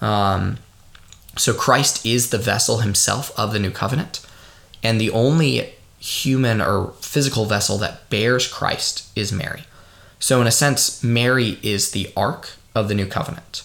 Um, 0.02 0.58
so 1.38 1.54
Christ 1.54 2.04
is 2.04 2.32
the 2.32 2.40
vessel 2.40 2.80
himself 2.80 3.32
of 3.38 3.54
the 3.54 3.60
new 3.60 3.70
covenant, 3.70 4.26
and 4.82 5.00
the 5.00 5.12
only 5.12 5.76
human 6.00 6.62
or 6.62 6.94
physical 7.00 7.46
vessel 7.46 7.78
that 7.78 8.10
bears 8.10 8.52
Christ 8.52 9.08
is 9.16 9.32
Mary. 9.32 9.66
So 10.20 10.42
in 10.42 10.48
a 10.48 10.52
sense, 10.52 11.04
Mary 11.04 11.60
is 11.62 11.92
the 11.92 12.12
ark 12.18 12.54
of 12.74 12.88
the 12.88 12.96
new 12.96 13.06
covenant. 13.06 13.62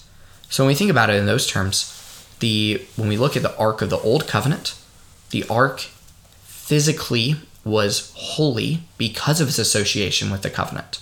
So 0.50 0.64
when 0.64 0.68
we 0.68 0.75
think 0.75 0.90
about 0.90 1.09
it 1.09 1.16
in 1.16 1.25
those 1.25 1.47
terms, 1.47 1.88
the 2.40 2.85
when 2.97 3.09
we 3.09 3.16
look 3.16 3.38
at 3.38 3.42
the 3.42 3.56
ark 3.56 3.80
of 3.80 3.88
the 3.88 4.00
old 4.00 4.28
covenant, 4.28 4.75
the 5.30 5.44
ark 5.49 5.80
physically 6.42 7.37
was 7.64 8.12
holy 8.16 8.81
because 8.99 9.40
of 9.40 9.49
its 9.49 9.59
association 9.59 10.31
with 10.31 10.42
the 10.42 10.50
covenant. 10.50 11.00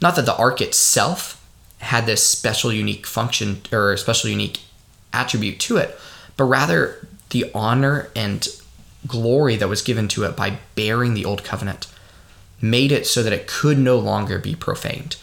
Not 0.00 0.16
that 0.16 0.26
the 0.26 0.36
ark 0.36 0.60
itself 0.60 1.40
had 1.78 2.06
this 2.06 2.26
special 2.26 2.72
unique 2.72 3.06
function 3.06 3.62
or 3.72 3.96
special 3.96 4.30
unique 4.30 4.60
attribute 5.12 5.60
to 5.60 5.76
it, 5.76 5.98
but 6.36 6.44
rather 6.44 7.06
the 7.30 7.50
honor 7.54 8.10
and 8.14 8.48
glory 9.06 9.56
that 9.56 9.68
was 9.68 9.82
given 9.82 10.08
to 10.08 10.24
it 10.24 10.36
by 10.36 10.58
bearing 10.74 11.14
the 11.14 11.24
old 11.24 11.44
covenant 11.44 11.86
made 12.60 12.92
it 12.92 13.06
so 13.06 13.22
that 13.22 13.32
it 13.32 13.46
could 13.46 13.78
no 13.78 13.98
longer 13.98 14.38
be 14.38 14.54
profaned. 14.54 15.16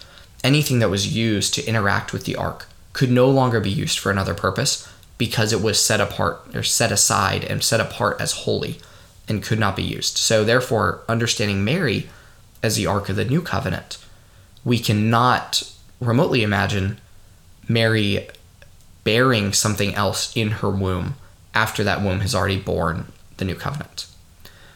Anything 0.44 0.80
that 0.80 0.90
was 0.90 1.16
used 1.16 1.54
to 1.56 1.66
interact 1.66 2.14
with 2.14 2.26
the 2.26 2.36
ark 2.36 2.68
could 2.94 3.12
no 3.12 3.30
longer 3.30 3.60
be 3.60 3.72
used 3.72 4.00
for 4.00 4.12
another 4.12 4.34
purpose 4.34 4.88
because 5.18 5.54
it 5.54 5.62
was 5.62 5.84
set 5.84 6.02
apart 6.02 6.42
or 6.54 6.64
set 6.64 6.92
aside 6.92 7.44
and 7.44 7.64
set 7.64 7.80
apart 7.80 8.20
as 8.20 8.32
holy 8.32 8.80
and 9.28 9.44
could 9.44 9.60
not 9.60 9.76
be 9.76 9.84
used. 9.84 10.18
So, 10.18 10.44
therefore, 10.44 11.02
understanding 11.08 11.64
Mary 11.64 12.10
as 12.64 12.76
the 12.76 12.86
Ark 12.86 13.10
of 13.10 13.16
the 13.16 13.26
New 13.26 13.42
Covenant, 13.42 13.98
we 14.64 14.80
cannot 14.80 15.72
remotely 16.00 16.44
imagine 16.44 17.00
Mary 17.68 18.28
bearing 19.04 19.54
something 19.54 19.96
else 19.96 20.36
in 20.36 20.50
her 20.50 20.70
womb 20.70 21.16
after 21.54 21.84
that 21.84 22.02
womb 22.02 22.20
has 22.20 22.36
already 22.36 22.60
borne 22.60 23.12
the 23.38 23.46
New 23.46 23.56
Covenant. 23.56 24.08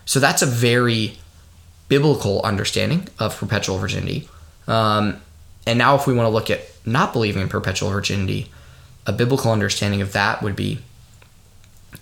So, 0.05 0.19
that's 0.19 0.41
a 0.41 0.47
very 0.47 1.17
biblical 1.87 2.41
understanding 2.41 3.07
of 3.19 3.37
perpetual 3.37 3.77
virginity. 3.77 4.27
Um, 4.67 5.21
and 5.67 5.77
now, 5.77 5.95
if 5.95 6.07
we 6.07 6.13
want 6.13 6.25
to 6.25 6.31
look 6.31 6.49
at 6.49 6.61
not 6.85 7.13
believing 7.13 7.41
in 7.41 7.49
perpetual 7.49 7.89
virginity, 7.89 8.51
a 9.05 9.11
biblical 9.11 9.51
understanding 9.51 10.01
of 10.01 10.13
that 10.13 10.41
would 10.41 10.55
be 10.55 10.79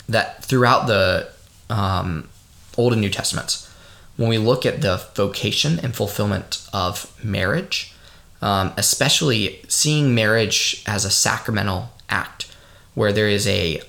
that 0.07 0.43
throughout 0.43 0.87
the 0.87 1.29
um, 1.69 2.29
Old 2.77 2.93
and 2.93 3.01
New 3.01 3.09
Testaments, 3.09 3.69
when 4.17 4.29
we 4.29 4.37
look 4.37 4.65
at 4.65 4.81
the 4.81 5.03
vocation 5.15 5.79
and 5.79 5.95
fulfillment 5.95 6.67
of 6.71 7.11
marriage, 7.23 7.93
um, 8.41 8.73
especially 8.77 9.61
seeing 9.67 10.13
marriage 10.13 10.83
as 10.85 11.05
a 11.05 11.09
sacramental 11.09 11.91
act, 12.09 12.51
where 12.93 13.13
there 13.13 13.27
is 13.27 13.47
a 13.47 13.81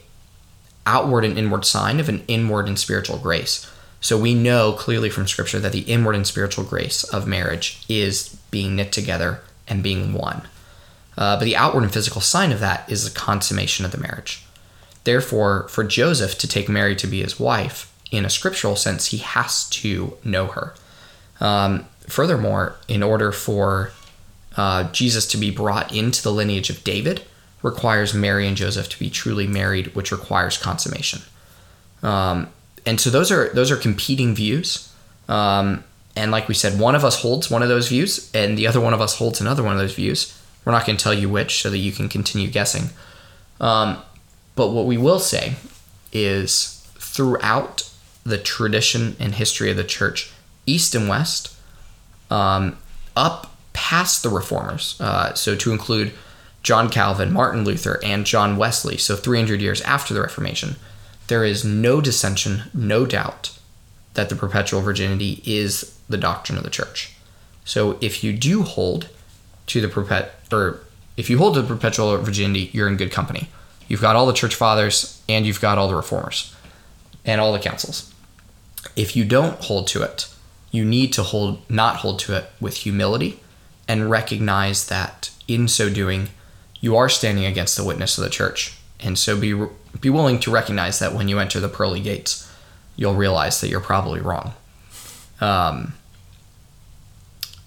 outward 0.86 1.24
and 1.24 1.38
inward 1.38 1.64
sign 1.64 1.98
of 2.00 2.08
an 2.08 2.22
inward 2.28 2.68
and 2.68 2.78
spiritual 2.78 3.18
grace. 3.18 3.70
So 4.00 4.18
we 4.18 4.34
know 4.34 4.72
clearly 4.72 5.08
from 5.08 5.26
Scripture 5.26 5.58
that 5.60 5.72
the 5.72 5.80
inward 5.80 6.14
and 6.14 6.26
spiritual 6.26 6.64
grace 6.64 7.04
of 7.04 7.26
marriage 7.26 7.84
is 7.88 8.36
being 8.50 8.76
knit 8.76 8.92
together 8.92 9.40
and 9.66 9.82
being 9.82 10.12
one. 10.12 10.42
Uh, 11.16 11.38
but 11.38 11.44
the 11.44 11.56
outward 11.56 11.84
and 11.84 11.92
physical 11.92 12.20
sign 12.20 12.52
of 12.52 12.60
that 12.60 12.90
is 12.90 13.04
the 13.04 13.18
consummation 13.18 13.84
of 13.84 13.92
the 13.92 13.98
marriage. 13.98 14.44
Therefore, 15.04 15.68
for 15.68 15.84
Joseph 15.84 16.36
to 16.38 16.48
take 16.48 16.68
Mary 16.68 16.96
to 16.96 17.06
be 17.06 17.22
his 17.22 17.40
wife, 17.40 17.93
in 18.16 18.24
a 18.24 18.30
scriptural 18.30 18.76
sense, 18.76 19.06
he 19.06 19.18
has 19.18 19.68
to 19.70 20.16
know 20.24 20.46
her. 20.46 20.74
Um, 21.40 21.86
furthermore, 22.06 22.76
in 22.88 23.02
order 23.02 23.32
for 23.32 23.92
uh, 24.56 24.90
Jesus 24.92 25.26
to 25.28 25.36
be 25.36 25.50
brought 25.50 25.94
into 25.94 26.22
the 26.22 26.32
lineage 26.32 26.70
of 26.70 26.84
David, 26.84 27.22
requires 27.62 28.12
Mary 28.14 28.46
and 28.46 28.56
Joseph 28.56 28.88
to 28.90 28.98
be 28.98 29.10
truly 29.10 29.46
married, 29.46 29.94
which 29.94 30.12
requires 30.12 30.58
consummation. 30.58 31.22
Um, 32.02 32.48
and 32.86 33.00
so 33.00 33.10
those 33.10 33.32
are 33.32 33.48
those 33.54 33.70
are 33.70 33.76
competing 33.76 34.34
views. 34.34 34.92
Um, 35.28 35.84
and 36.14 36.30
like 36.30 36.46
we 36.46 36.54
said, 36.54 36.78
one 36.78 36.94
of 36.94 37.04
us 37.04 37.22
holds 37.22 37.50
one 37.50 37.62
of 37.62 37.68
those 37.68 37.88
views, 37.88 38.30
and 38.34 38.56
the 38.56 38.66
other 38.66 38.80
one 38.80 38.94
of 38.94 39.00
us 39.00 39.16
holds 39.16 39.40
another 39.40 39.62
one 39.62 39.72
of 39.72 39.78
those 39.78 39.94
views. 39.94 40.38
We're 40.64 40.72
not 40.72 40.86
going 40.86 40.96
to 40.96 41.02
tell 41.02 41.14
you 41.14 41.28
which, 41.28 41.62
so 41.62 41.70
that 41.70 41.78
you 41.78 41.92
can 41.92 42.08
continue 42.08 42.48
guessing. 42.48 42.90
Um, 43.60 43.98
but 44.54 44.68
what 44.68 44.86
we 44.86 44.96
will 44.96 45.18
say 45.18 45.54
is 46.12 46.86
throughout 46.96 47.90
the 48.24 48.38
tradition 48.38 49.16
and 49.20 49.34
history 49.34 49.70
of 49.70 49.76
the 49.76 49.84
church, 49.84 50.32
east 50.66 50.94
and 50.94 51.08
west, 51.08 51.54
um, 52.30 52.76
up 53.16 53.54
past 53.72 54.22
the 54.22 54.28
reformers, 54.28 54.96
uh, 55.00 55.34
so 55.34 55.54
to 55.54 55.72
include 55.72 56.12
John 56.62 56.88
Calvin, 56.88 57.32
Martin 57.32 57.64
Luther, 57.64 58.00
and 58.02 58.24
John 58.24 58.56
Wesley, 58.56 58.96
so 58.96 59.16
300 59.16 59.60
years 59.60 59.82
after 59.82 60.14
the 60.14 60.22
Reformation, 60.22 60.76
there 61.26 61.44
is 61.44 61.64
no 61.64 62.00
dissension, 62.00 62.64
no 62.72 63.04
doubt 63.04 63.58
that 64.14 64.30
the 64.30 64.36
perpetual 64.36 64.80
virginity 64.80 65.42
is 65.44 65.98
the 66.08 66.16
doctrine 66.16 66.56
of 66.56 66.64
the 66.64 66.70
church. 66.70 67.14
So 67.64 67.98
if 68.00 68.24
you 68.24 68.32
do 68.32 68.62
hold 68.62 69.08
to 69.66 69.80
the 69.80 69.88
perpet 69.88 70.32
or 70.52 70.80
if 71.16 71.28
you 71.28 71.38
hold 71.38 71.54
to 71.54 71.62
the 71.62 71.68
perpetual 71.68 72.16
virginity, 72.18 72.70
you're 72.72 72.88
in 72.88 72.96
good 72.96 73.12
company. 73.12 73.48
You've 73.88 74.00
got 74.00 74.16
all 74.16 74.26
the 74.26 74.32
church 74.32 74.54
fathers 74.54 75.22
and 75.28 75.46
you've 75.46 75.60
got 75.60 75.78
all 75.78 75.88
the 75.88 75.94
reformers 75.94 76.54
and 77.24 77.40
all 77.40 77.52
the 77.52 77.58
councils. 77.58 78.13
If 78.96 79.16
you 79.16 79.24
don't 79.24 79.60
hold 79.60 79.86
to 79.88 80.02
it, 80.02 80.28
you 80.70 80.84
need 80.84 81.12
to 81.14 81.22
hold 81.22 81.68
not 81.70 81.96
hold 81.96 82.18
to 82.20 82.36
it 82.36 82.50
with 82.60 82.78
humility 82.78 83.40
and 83.86 84.10
recognize 84.10 84.86
that 84.88 85.30
in 85.46 85.68
so 85.68 85.90
doing, 85.90 86.30
you 86.80 86.96
are 86.96 87.08
standing 87.08 87.44
against 87.44 87.76
the 87.76 87.84
witness 87.84 88.18
of 88.18 88.24
the 88.24 88.30
church. 88.30 88.78
And 89.00 89.18
so 89.18 89.38
be 89.38 89.54
be 90.00 90.10
willing 90.10 90.40
to 90.40 90.50
recognize 90.50 90.98
that 90.98 91.14
when 91.14 91.28
you 91.28 91.38
enter 91.38 91.60
the 91.60 91.68
pearly 91.68 92.00
gates, 92.00 92.50
you'll 92.96 93.14
realize 93.14 93.60
that 93.60 93.68
you're 93.68 93.80
probably 93.80 94.20
wrong. 94.20 94.54
Um, 95.40 95.94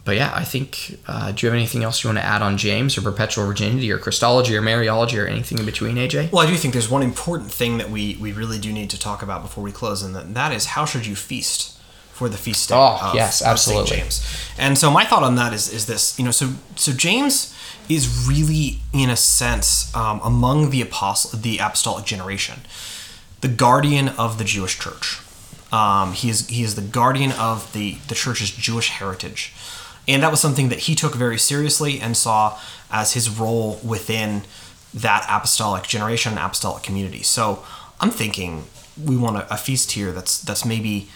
but 0.07 0.15
yeah, 0.15 0.31
I 0.33 0.45
think. 0.45 0.97
Uh, 1.05 1.33
do 1.33 1.45
you 1.45 1.51
have 1.51 1.57
anything 1.57 1.83
else 1.83 2.01
you 2.01 2.07
want 2.07 2.17
to 2.17 2.23
add 2.23 2.41
on 2.41 2.57
James 2.57 2.97
or 2.97 3.01
perpetual 3.01 3.45
virginity 3.45 3.91
or 3.91 3.97
Christology 3.97 4.55
or 4.55 4.61
Mariology 4.61 5.21
or 5.21 5.27
anything 5.27 5.59
in 5.59 5.65
between, 5.65 5.97
AJ? 5.97 6.31
Well, 6.31 6.47
I 6.47 6.49
do 6.49 6.55
think 6.55 6.73
there's 6.73 6.89
one 6.89 7.03
important 7.03 7.51
thing 7.51 7.77
that 7.77 7.89
we 7.89 8.15
we 8.21 8.31
really 8.31 8.57
do 8.57 8.71
need 8.71 8.89
to 8.91 8.97
talk 8.99 9.21
about 9.21 9.41
before 9.41 9.63
we 9.65 9.73
close, 9.73 10.01
and 10.01 10.15
that, 10.15 10.33
that 10.33 10.53
is 10.53 10.67
how 10.67 10.85
should 10.85 11.05
you 11.05 11.15
feast 11.17 11.77
for 12.13 12.29
the 12.29 12.37
feast 12.37 12.69
day 12.69 12.75
Oh, 12.75 12.97
of, 13.09 13.15
yes, 13.15 13.41
of 13.41 13.45
St. 13.45 13.51
absolutely. 13.51 13.97
James. 13.97 14.25
And 14.57 14.77
so 14.77 14.89
my 14.89 15.03
thought 15.03 15.23
on 15.23 15.35
that 15.35 15.51
is 15.53 15.71
is 15.73 15.85
this, 15.87 16.17
you 16.17 16.23
know, 16.23 16.31
so 16.31 16.53
so 16.77 16.93
James 16.93 17.53
is 17.89 18.27
really 18.29 18.79
in 18.93 19.09
a 19.09 19.17
sense 19.17 19.93
um, 19.93 20.21
among 20.23 20.69
the 20.69 20.81
apostle 20.81 21.37
the 21.37 21.57
apostolic 21.57 22.05
generation, 22.05 22.61
the 23.41 23.49
guardian 23.49 24.07
of 24.17 24.37
the 24.37 24.45
Jewish 24.45 24.79
church. 24.79 25.19
Um, 25.73 26.13
he 26.13 26.29
is 26.29 26.47
he 26.47 26.63
is 26.63 26.75
the 26.75 26.81
guardian 26.81 27.33
of 27.33 27.73
the 27.73 27.97
the 28.07 28.15
church's 28.15 28.51
Jewish 28.51 28.89
heritage, 28.89 29.53
and 30.07 30.23
that 30.23 30.31
was 30.31 30.39
something 30.39 30.69
that 30.69 30.79
he 30.79 30.95
took 30.95 31.15
very 31.15 31.37
seriously 31.37 31.99
and 31.99 32.15
saw 32.15 32.59
as 32.91 33.13
his 33.13 33.29
role 33.29 33.79
within 33.83 34.43
that 34.93 35.25
apostolic 35.29 35.83
generation 35.83 36.33
and 36.33 36.39
apostolic 36.39 36.83
community. 36.83 37.23
So 37.23 37.63
I'm 37.99 38.11
thinking 38.11 38.65
we 39.03 39.17
want 39.17 39.37
a, 39.37 39.53
a 39.53 39.57
feast 39.57 39.91
here 39.91 40.11
that's 40.11 40.41
that's 40.41 40.65
maybe 40.65 41.09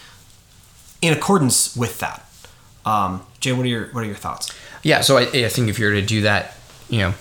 in 1.00 1.12
accordance 1.12 1.76
with 1.76 1.98
that. 2.00 2.24
Um, 2.84 3.24
Jay, 3.40 3.52
what 3.52 3.64
are 3.64 3.68
your 3.68 3.86
what 3.88 4.04
are 4.04 4.06
your 4.06 4.16
thoughts? 4.16 4.52
Yeah, 4.82 5.00
so 5.00 5.16
I, 5.16 5.22
I 5.22 5.48
think 5.48 5.68
if 5.68 5.78
you 5.78 5.86
were 5.86 5.92
to 5.92 6.02
do 6.02 6.22
that, 6.22 6.56
you 6.88 6.98
know, 6.98 7.14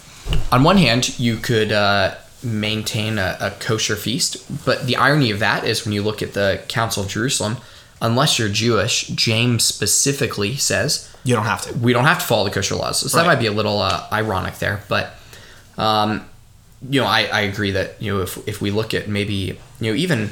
on 0.52 0.64
one 0.64 0.78
hand, 0.78 1.20
you 1.20 1.38
could 1.38 1.72
uh, 1.72 2.16
maintain 2.44 3.18
a, 3.18 3.38
a 3.40 3.52
kosher 3.52 3.96
feast, 3.96 4.66
but 4.66 4.88
the 4.88 4.96
irony 4.96 5.32
of 5.32 5.40
that 5.40 5.64
is 5.64 5.86
when 5.86 5.94
you 5.94 6.02
look 6.02 6.22
at 6.22 6.34
the 6.34 6.64
Council 6.68 7.04
of 7.04 7.10
Jerusalem, 7.10 7.58
unless 8.02 8.38
you're 8.40 8.50
Jewish, 8.50 9.08
James 9.08 9.64
specifically 9.64 10.56
says 10.58 11.14
You 11.24 11.36
don't 11.36 11.46
have 11.46 11.62
to. 11.64 11.74
we 11.78 11.94
don't 11.94 12.06
have 12.06 12.20
to 12.20 12.26
follow 12.26 12.46
the 12.46 12.52
kosher 12.52 12.76
laws. 12.76 13.00
So 13.12 13.18
that 13.18 13.26
might 13.26 13.40
be 13.40 13.46
a 13.48 13.52
little 13.52 13.80
uh, 13.80 14.08
ironic 14.12 14.56
there, 14.60 14.82
but 14.90 15.14
um, 15.78 16.26
you 16.90 17.00
know, 17.00 17.08
I, 17.08 17.24
I 17.26 17.42
agree 17.42 17.72
that 17.72 18.02
you 18.02 18.14
know 18.14 18.22
if 18.22 18.38
if 18.48 18.62
we 18.62 18.72
look 18.72 18.94
at 18.94 19.08
maybe 19.08 19.58
you 19.80 19.92
know 19.92 19.94
even 19.94 20.30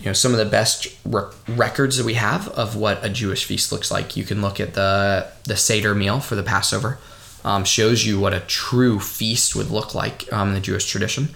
you 0.00 0.06
know 0.06 0.12
some 0.12 0.32
of 0.32 0.38
the 0.38 0.44
best 0.44 0.88
re- 1.04 1.30
records 1.48 1.96
that 1.98 2.04
we 2.06 2.14
have 2.14 2.48
of 2.48 2.76
what 2.76 3.04
a 3.04 3.08
Jewish 3.08 3.44
feast 3.44 3.70
looks 3.72 3.90
like, 3.90 4.16
you 4.16 4.24
can 4.24 4.42
look 4.42 4.58
at 4.60 4.74
the 4.74 5.28
the 5.44 5.56
Seder 5.56 5.94
meal 5.94 6.20
for 6.20 6.34
the 6.34 6.42
Passover. 6.42 6.98
Um, 7.44 7.64
shows 7.64 8.06
you 8.06 8.18
what 8.18 8.32
a 8.32 8.40
true 8.40 8.98
feast 8.98 9.54
would 9.54 9.70
look 9.70 9.94
like 9.94 10.32
um, 10.32 10.48
in 10.48 10.54
the 10.54 10.60
Jewish 10.60 10.86
tradition. 10.90 11.28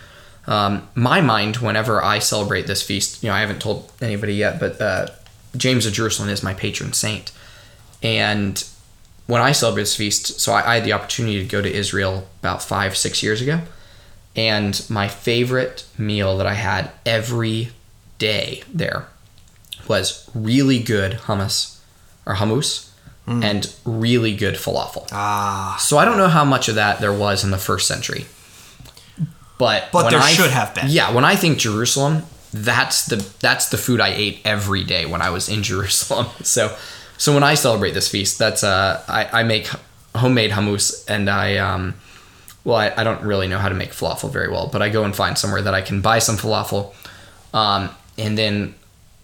Um, 0.46 0.88
my 0.94 1.20
mind, 1.20 1.56
whenever 1.58 2.02
I 2.02 2.18
celebrate 2.18 2.66
this 2.66 2.82
feast, 2.82 3.22
you 3.22 3.28
know, 3.28 3.34
I 3.34 3.40
haven't 3.40 3.60
told 3.60 3.92
anybody 4.00 4.32
yet, 4.34 4.58
but 4.58 4.80
uh, 4.80 5.08
James 5.58 5.84
of 5.84 5.92
Jerusalem 5.92 6.30
is 6.30 6.42
my 6.42 6.54
patron 6.54 6.92
saint, 6.94 7.30
and 8.02 8.64
when 9.26 9.42
I 9.42 9.52
celebrate 9.52 9.82
this 9.82 9.96
feast, 9.96 10.40
so 10.40 10.52
I, 10.52 10.70
I 10.72 10.74
had 10.76 10.84
the 10.84 10.94
opportunity 10.94 11.38
to 11.42 11.44
go 11.44 11.60
to 11.60 11.70
Israel 11.70 12.26
about 12.40 12.62
five, 12.62 12.96
six 12.96 13.22
years 13.22 13.42
ago. 13.42 13.60
And 14.36 14.86
my 14.88 15.08
favorite 15.08 15.84
meal 15.98 16.38
that 16.38 16.46
I 16.46 16.54
had 16.54 16.90
every 17.04 17.70
day 18.18 18.62
there 18.72 19.06
was 19.88 20.30
really 20.34 20.78
good 20.78 21.12
hummus 21.26 21.78
or 22.24 22.36
hummus 22.36 22.88
and 23.26 23.74
really 23.84 24.34
good 24.34 24.54
falafel. 24.54 25.06
Ah, 25.12 25.76
So 25.78 25.98
I 25.98 26.06
don't 26.06 26.16
know 26.16 26.28
how 26.28 26.44
much 26.46 26.68
of 26.70 26.76
that 26.76 27.00
there 27.00 27.12
was 27.12 27.44
in 27.44 27.50
the 27.50 27.58
first 27.58 27.86
century. 27.86 28.24
But 29.58 29.88
But 29.92 30.04
when 30.04 30.12
there 30.14 30.22
I- 30.22 30.30
should 30.32 30.50
have 30.50 30.74
been. 30.74 30.86
Yeah, 30.88 31.10
when 31.12 31.24
I 31.26 31.36
think 31.36 31.58
Jerusalem, 31.58 32.22
that's 32.52 33.06
the 33.06 33.16
that's 33.40 33.68
the 33.68 33.76
food 33.76 34.00
I 34.00 34.08
ate 34.08 34.40
every 34.44 34.84
day 34.84 35.06
when 35.06 35.22
I 35.22 35.30
was 35.30 35.48
in 35.48 35.62
Jerusalem. 35.70 36.26
So 36.42 36.76
so 37.16 37.34
when 37.34 37.42
I 37.42 37.54
celebrate 37.54 37.92
this 37.92 38.08
feast, 38.08 38.38
that's 38.38 38.62
uh 38.64 39.02
I, 39.08 39.40
I 39.40 39.42
make 39.42 39.68
homemade 40.14 40.50
hummus 40.52 41.04
and 41.08 41.28
I 41.28 41.56
um 41.58 41.94
well 42.64 42.76
I, 42.76 42.92
I 42.96 43.04
don't 43.04 43.22
really 43.22 43.48
know 43.48 43.58
how 43.58 43.68
to 43.68 43.74
make 43.74 43.90
falafel 43.92 44.30
very 44.32 44.48
well, 44.48 44.68
but 44.72 44.82
I 44.82 44.88
go 44.88 45.04
and 45.04 45.14
find 45.14 45.36
somewhere 45.38 45.62
that 45.62 45.74
I 45.74 45.82
can 45.82 46.00
buy 46.00 46.18
some 46.18 46.36
falafel. 46.36 46.94
Um 47.54 47.90
and 48.16 48.36
then 48.36 48.74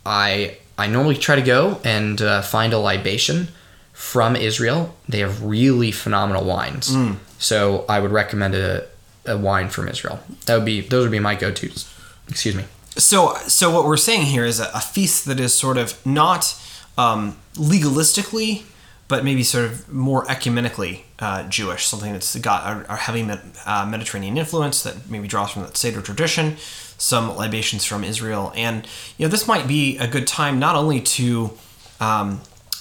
I 0.06 0.58
I 0.76 0.86
normally 0.88 1.16
try 1.16 1.36
to 1.36 1.42
go 1.42 1.80
and 1.84 2.20
uh, 2.20 2.42
find 2.42 2.72
a 2.72 2.78
libation 2.78 3.48
from 3.92 4.34
Israel. 4.34 4.94
They 5.08 5.20
have 5.20 5.42
really 5.44 5.92
phenomenal 5.92 6.44
wines. 6.44 6.92
So 7.38 7.84
I 7.88 8.00
would 8.00 8.10
recommend 8.10 8.54
a, 8.56 8.84
a 9.24 9.36
wine 9.38 9.68
from 9.68 9.86
Israel. 9.88 10.18
That 10.46 10.56
would 10.56 10.64
be 10.64 10.80
those 10.80 11.04
would 11.04 11.12
be 11.12 11.20
my 11.20 11.36
go-tos. 11.36 11.88
Excuse 12.28 12.56
me. 12.56 12.64
So 12.96 13.34
so 13.46 13.70
what 13.70 13.84
we're 13.84 13.96
saying 13.96 14.26
here 14.26 14.44
is 14.44 14.60
a, 14.60 14.70
a 14.74 14.80
feast 14.80 15.24
that 15.26 15.40
is 15.40 15.54
sort 15.54 15.76
of 15.76 16.04
not 16.06 16.60
um, 16.96 17.36
legalistically, 17.54 18.62
but 19.08 19.24
maybe 19.24 19.42
sort 19.42 19.64
of 19.66 19.92
more 19.92 20.24
ecumenically 20.26 21.02
uh, 21.18 21.48
Jewish, 21.48 21.86
something 21.86 22.12
that's 22.12 22.36
got 22.36 22.86
a, 22.88 22.92
a 22.92 22.96
heavy 22.96 23.22
med, 23.22 23.40
uh, 23.66 23.86
Mediterranean 23.86 24.38
influence 24.38 24.82
that 24.82 25.10
maybe 25.10 25.28
draws 25.28 25.50
from 25.50 25.62
that 25.62 25.76
Seder 25.76 26.00
tradition, 26.00 26.56
some 26.96 27.36
libations 27.36 27.84
from 27.84 28.04
Israel, 28.04 28.52
and 28.54 28.86
you 29.18 29.26
know 29.26 29.30
this 29.30 29.48
might 29.48 29.66
be 29.66 29.98
a 29.98 30.06
good 30.06 30.26
time 30.26 30.58
not 30.58 30.76
only 30.76 31.00
to 31.00 31.52
um, 32.00 32.40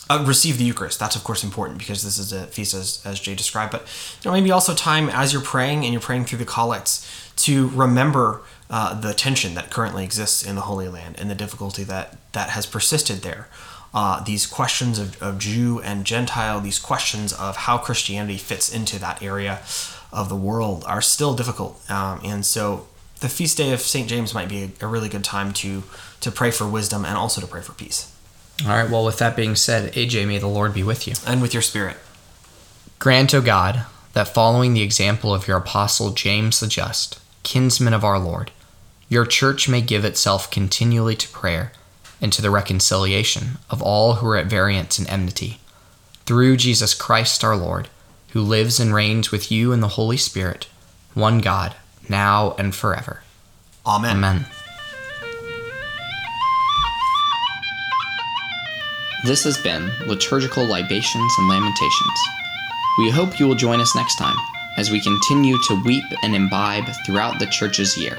uh, 0.10 0.24
receive 0.28 0.58
the 0.58 0.64
Eucharist. 0.64 1.00
That's 1.00 1.16
of 1.16 1.24
course 1.24 1.44
important 1.44 1.80
because 1.80 2.04
this 2.04 2.18
is 2.18 2.32
a 2.32 2.46
feast 2.48 2.74
as, 2.74 3.02
as 3.06 3.20
Jay 3.20 3.36
described. 3.36 3.72
But 3.72 3.82
you 4.22 4.30
know, 4.30 4.34
maybe 4.34 4.52
also 4.52 4.74
time 4.74 5.10
as 5.10 5.34
you're 5.34 5.42
praying 5.42 5.84
and 5.84 5.94
you're 5.94 6.02
praying 6.02 6.26
through 6.26 6.40
the 6.40 6.46
collects 6.46 7.32
to 7.38 7.70
remember 7.70 8.42
uh, 8.70 9.00
the 9.00 9.14
tension 9.14 9.54
that 9.56 9.70
currently 9.70 10.04
exists 10.04 10.44
in 10.44 10.56
the 10.56 10.62
Holy 10.62 10.88
Land 10.88 11.16
and 11.20 11.30
the 11.30 11.36
difficulty 11.36 11.84
that 11.84 12.18
that 12.34 12.50
has 12.50 12.66
persisted 12.66 13.22
there. 13.22 13.48
Uh, 13.94 14.24
these 14.24 14.48
questions 14.48 14.98
of, 14.98 15.22
of 15.22 15.38
Jew 15.38 15.80
and 15.82 16.04
Gentile, 16.04 16.60
these 16.60 16.80
questions 16.80 17.32
of 17.32 17.56
how 17.56 17.78
Christianity 17.78 18.38
fits 18.38 18.74
into 18.74 18.98
that 19.00 19.22
area 19.22 19.60
of 20.12 20.30
the 20.30 20.36
world 20.36 20.84
are 20.88 21.02
still 21.02 21.36
difficult. 21.36 21.80
Um, 21.92 22.20
and 22.24 22.44
so 22.44 22.88
the 23.20 23.30
feast 23.30 23.58
day 23.58 23.72
of 23.72 23.82
St. 23.82 24.10
James 24.10 24.34
might 24.34 24.50
be 24.50 24.64
a, 24.64 24.86
a 24.86 24.88
really 24.88 25.10
good 25.10 25.24
time 25.24 25.54
to 25.54 25.84
to 26.22 26.32
pray 26.32 26.52
for 26.52 26.68
wisdom 26.68 27.06
and 27.06 27.18
also 27.18 27.42
to 27.42 27.48
pray 27.48 27.62
for 27.62 27.74
peace. 27.74 28.10
All 28.62 28.70
right. 28.70 28.90
Well, 28.90 29.04
with 29.04 29.18
that 29.18 29.36
being 29.36 29.56
said, 29.56 29.94
AJ, 29.94 30.28
may 30.28 30.38
the 30.38 30.48
Lord 30.48 30.74
be 30.74 30.84
with 30.84 31.08
you. 31.08 31.14
And 31.28 31.42
with 31.42 31.54
your 31.54 31.62
spirit. 31.62 31.98
Grant, 33.00 33.34
O 33.34 33.42
God, 33.42 33.86
that 34.14 34.34
following 34.34 34.74
the 34.74 34.84
example 34.84 35.34
of 35.34 35.48
your 35.48 35.58
apostle 35.58 36.12
James 36.12 36.60
the 36.60 36.68
Just, 36.68 37.20
kinsman 37.44 37.94
of 37.94 38.04
our 38.04 38.20
Lord, 38.20 38.52
your 39.10 39.26
church 39.26 39.70
may 39.70 39.82
give 39.82 40.06
itself 40.06 40.50
continually 40.50 41.16
to 41.16 41.30
prayer 41.30 41.72
and 42.22 42.32
to 42.34 42.42
the 42.42 42.50
reconciliation 42.50 43.58
of 43.70 43.82
all 43.82 44.16
who 44.16 44.28
are 44.28 44.38
at 44.38 44.48
variance 44.48 44.98
and 44.98 45.08
enmity, 45.10 45.60
through 46.26 46.58
Jesus 46.58 46.94
Christ 46.94 47.44
our 47.44 47.56
Lord, 47.56 47.90
who 48.30 48.42
lives 48.42 48.80
and 48.80 48.94
reigns 48.94 49.32
with 49.32 49.52
you 49.52 49.72
in 49.72 49.82
the 49.82 49.90
Holy 49.90 50.18
Spirit, 50.18 50.68
one 51.14 51.40
God, 51.40 51.76
now 52.10 52.56
and 52.58 52.74
forever. 52.74 53.22
Amen. 53.86 54.18
Amen. 54.18 54.46
This 59.26 59.44
has 59.44 59.58
been 59.58 59.92
Liturgical 60.06 60.66
Libations 60.66 61.34
and 61.38 61.50
Lamentations. 61.50 62.20
We 62.98 63.10
hope 63.10 63.40
you 63.40 63.48
will 63.48 63.56
join 63.56 63.80
us 63.80 63.96
next 63.96 64.18
time 64.18 64.36
as 64.78 64.90
we 64.90 65.02
continue 65.02 65.58
to 65.68 65.84
weep 65.84 66.06
and 66.24 66.36
imbibe 66.36 66.86
throughout 67.06 67.40
the 67.40 67.46
church's 67.48 67.98
year. 67.98 68.18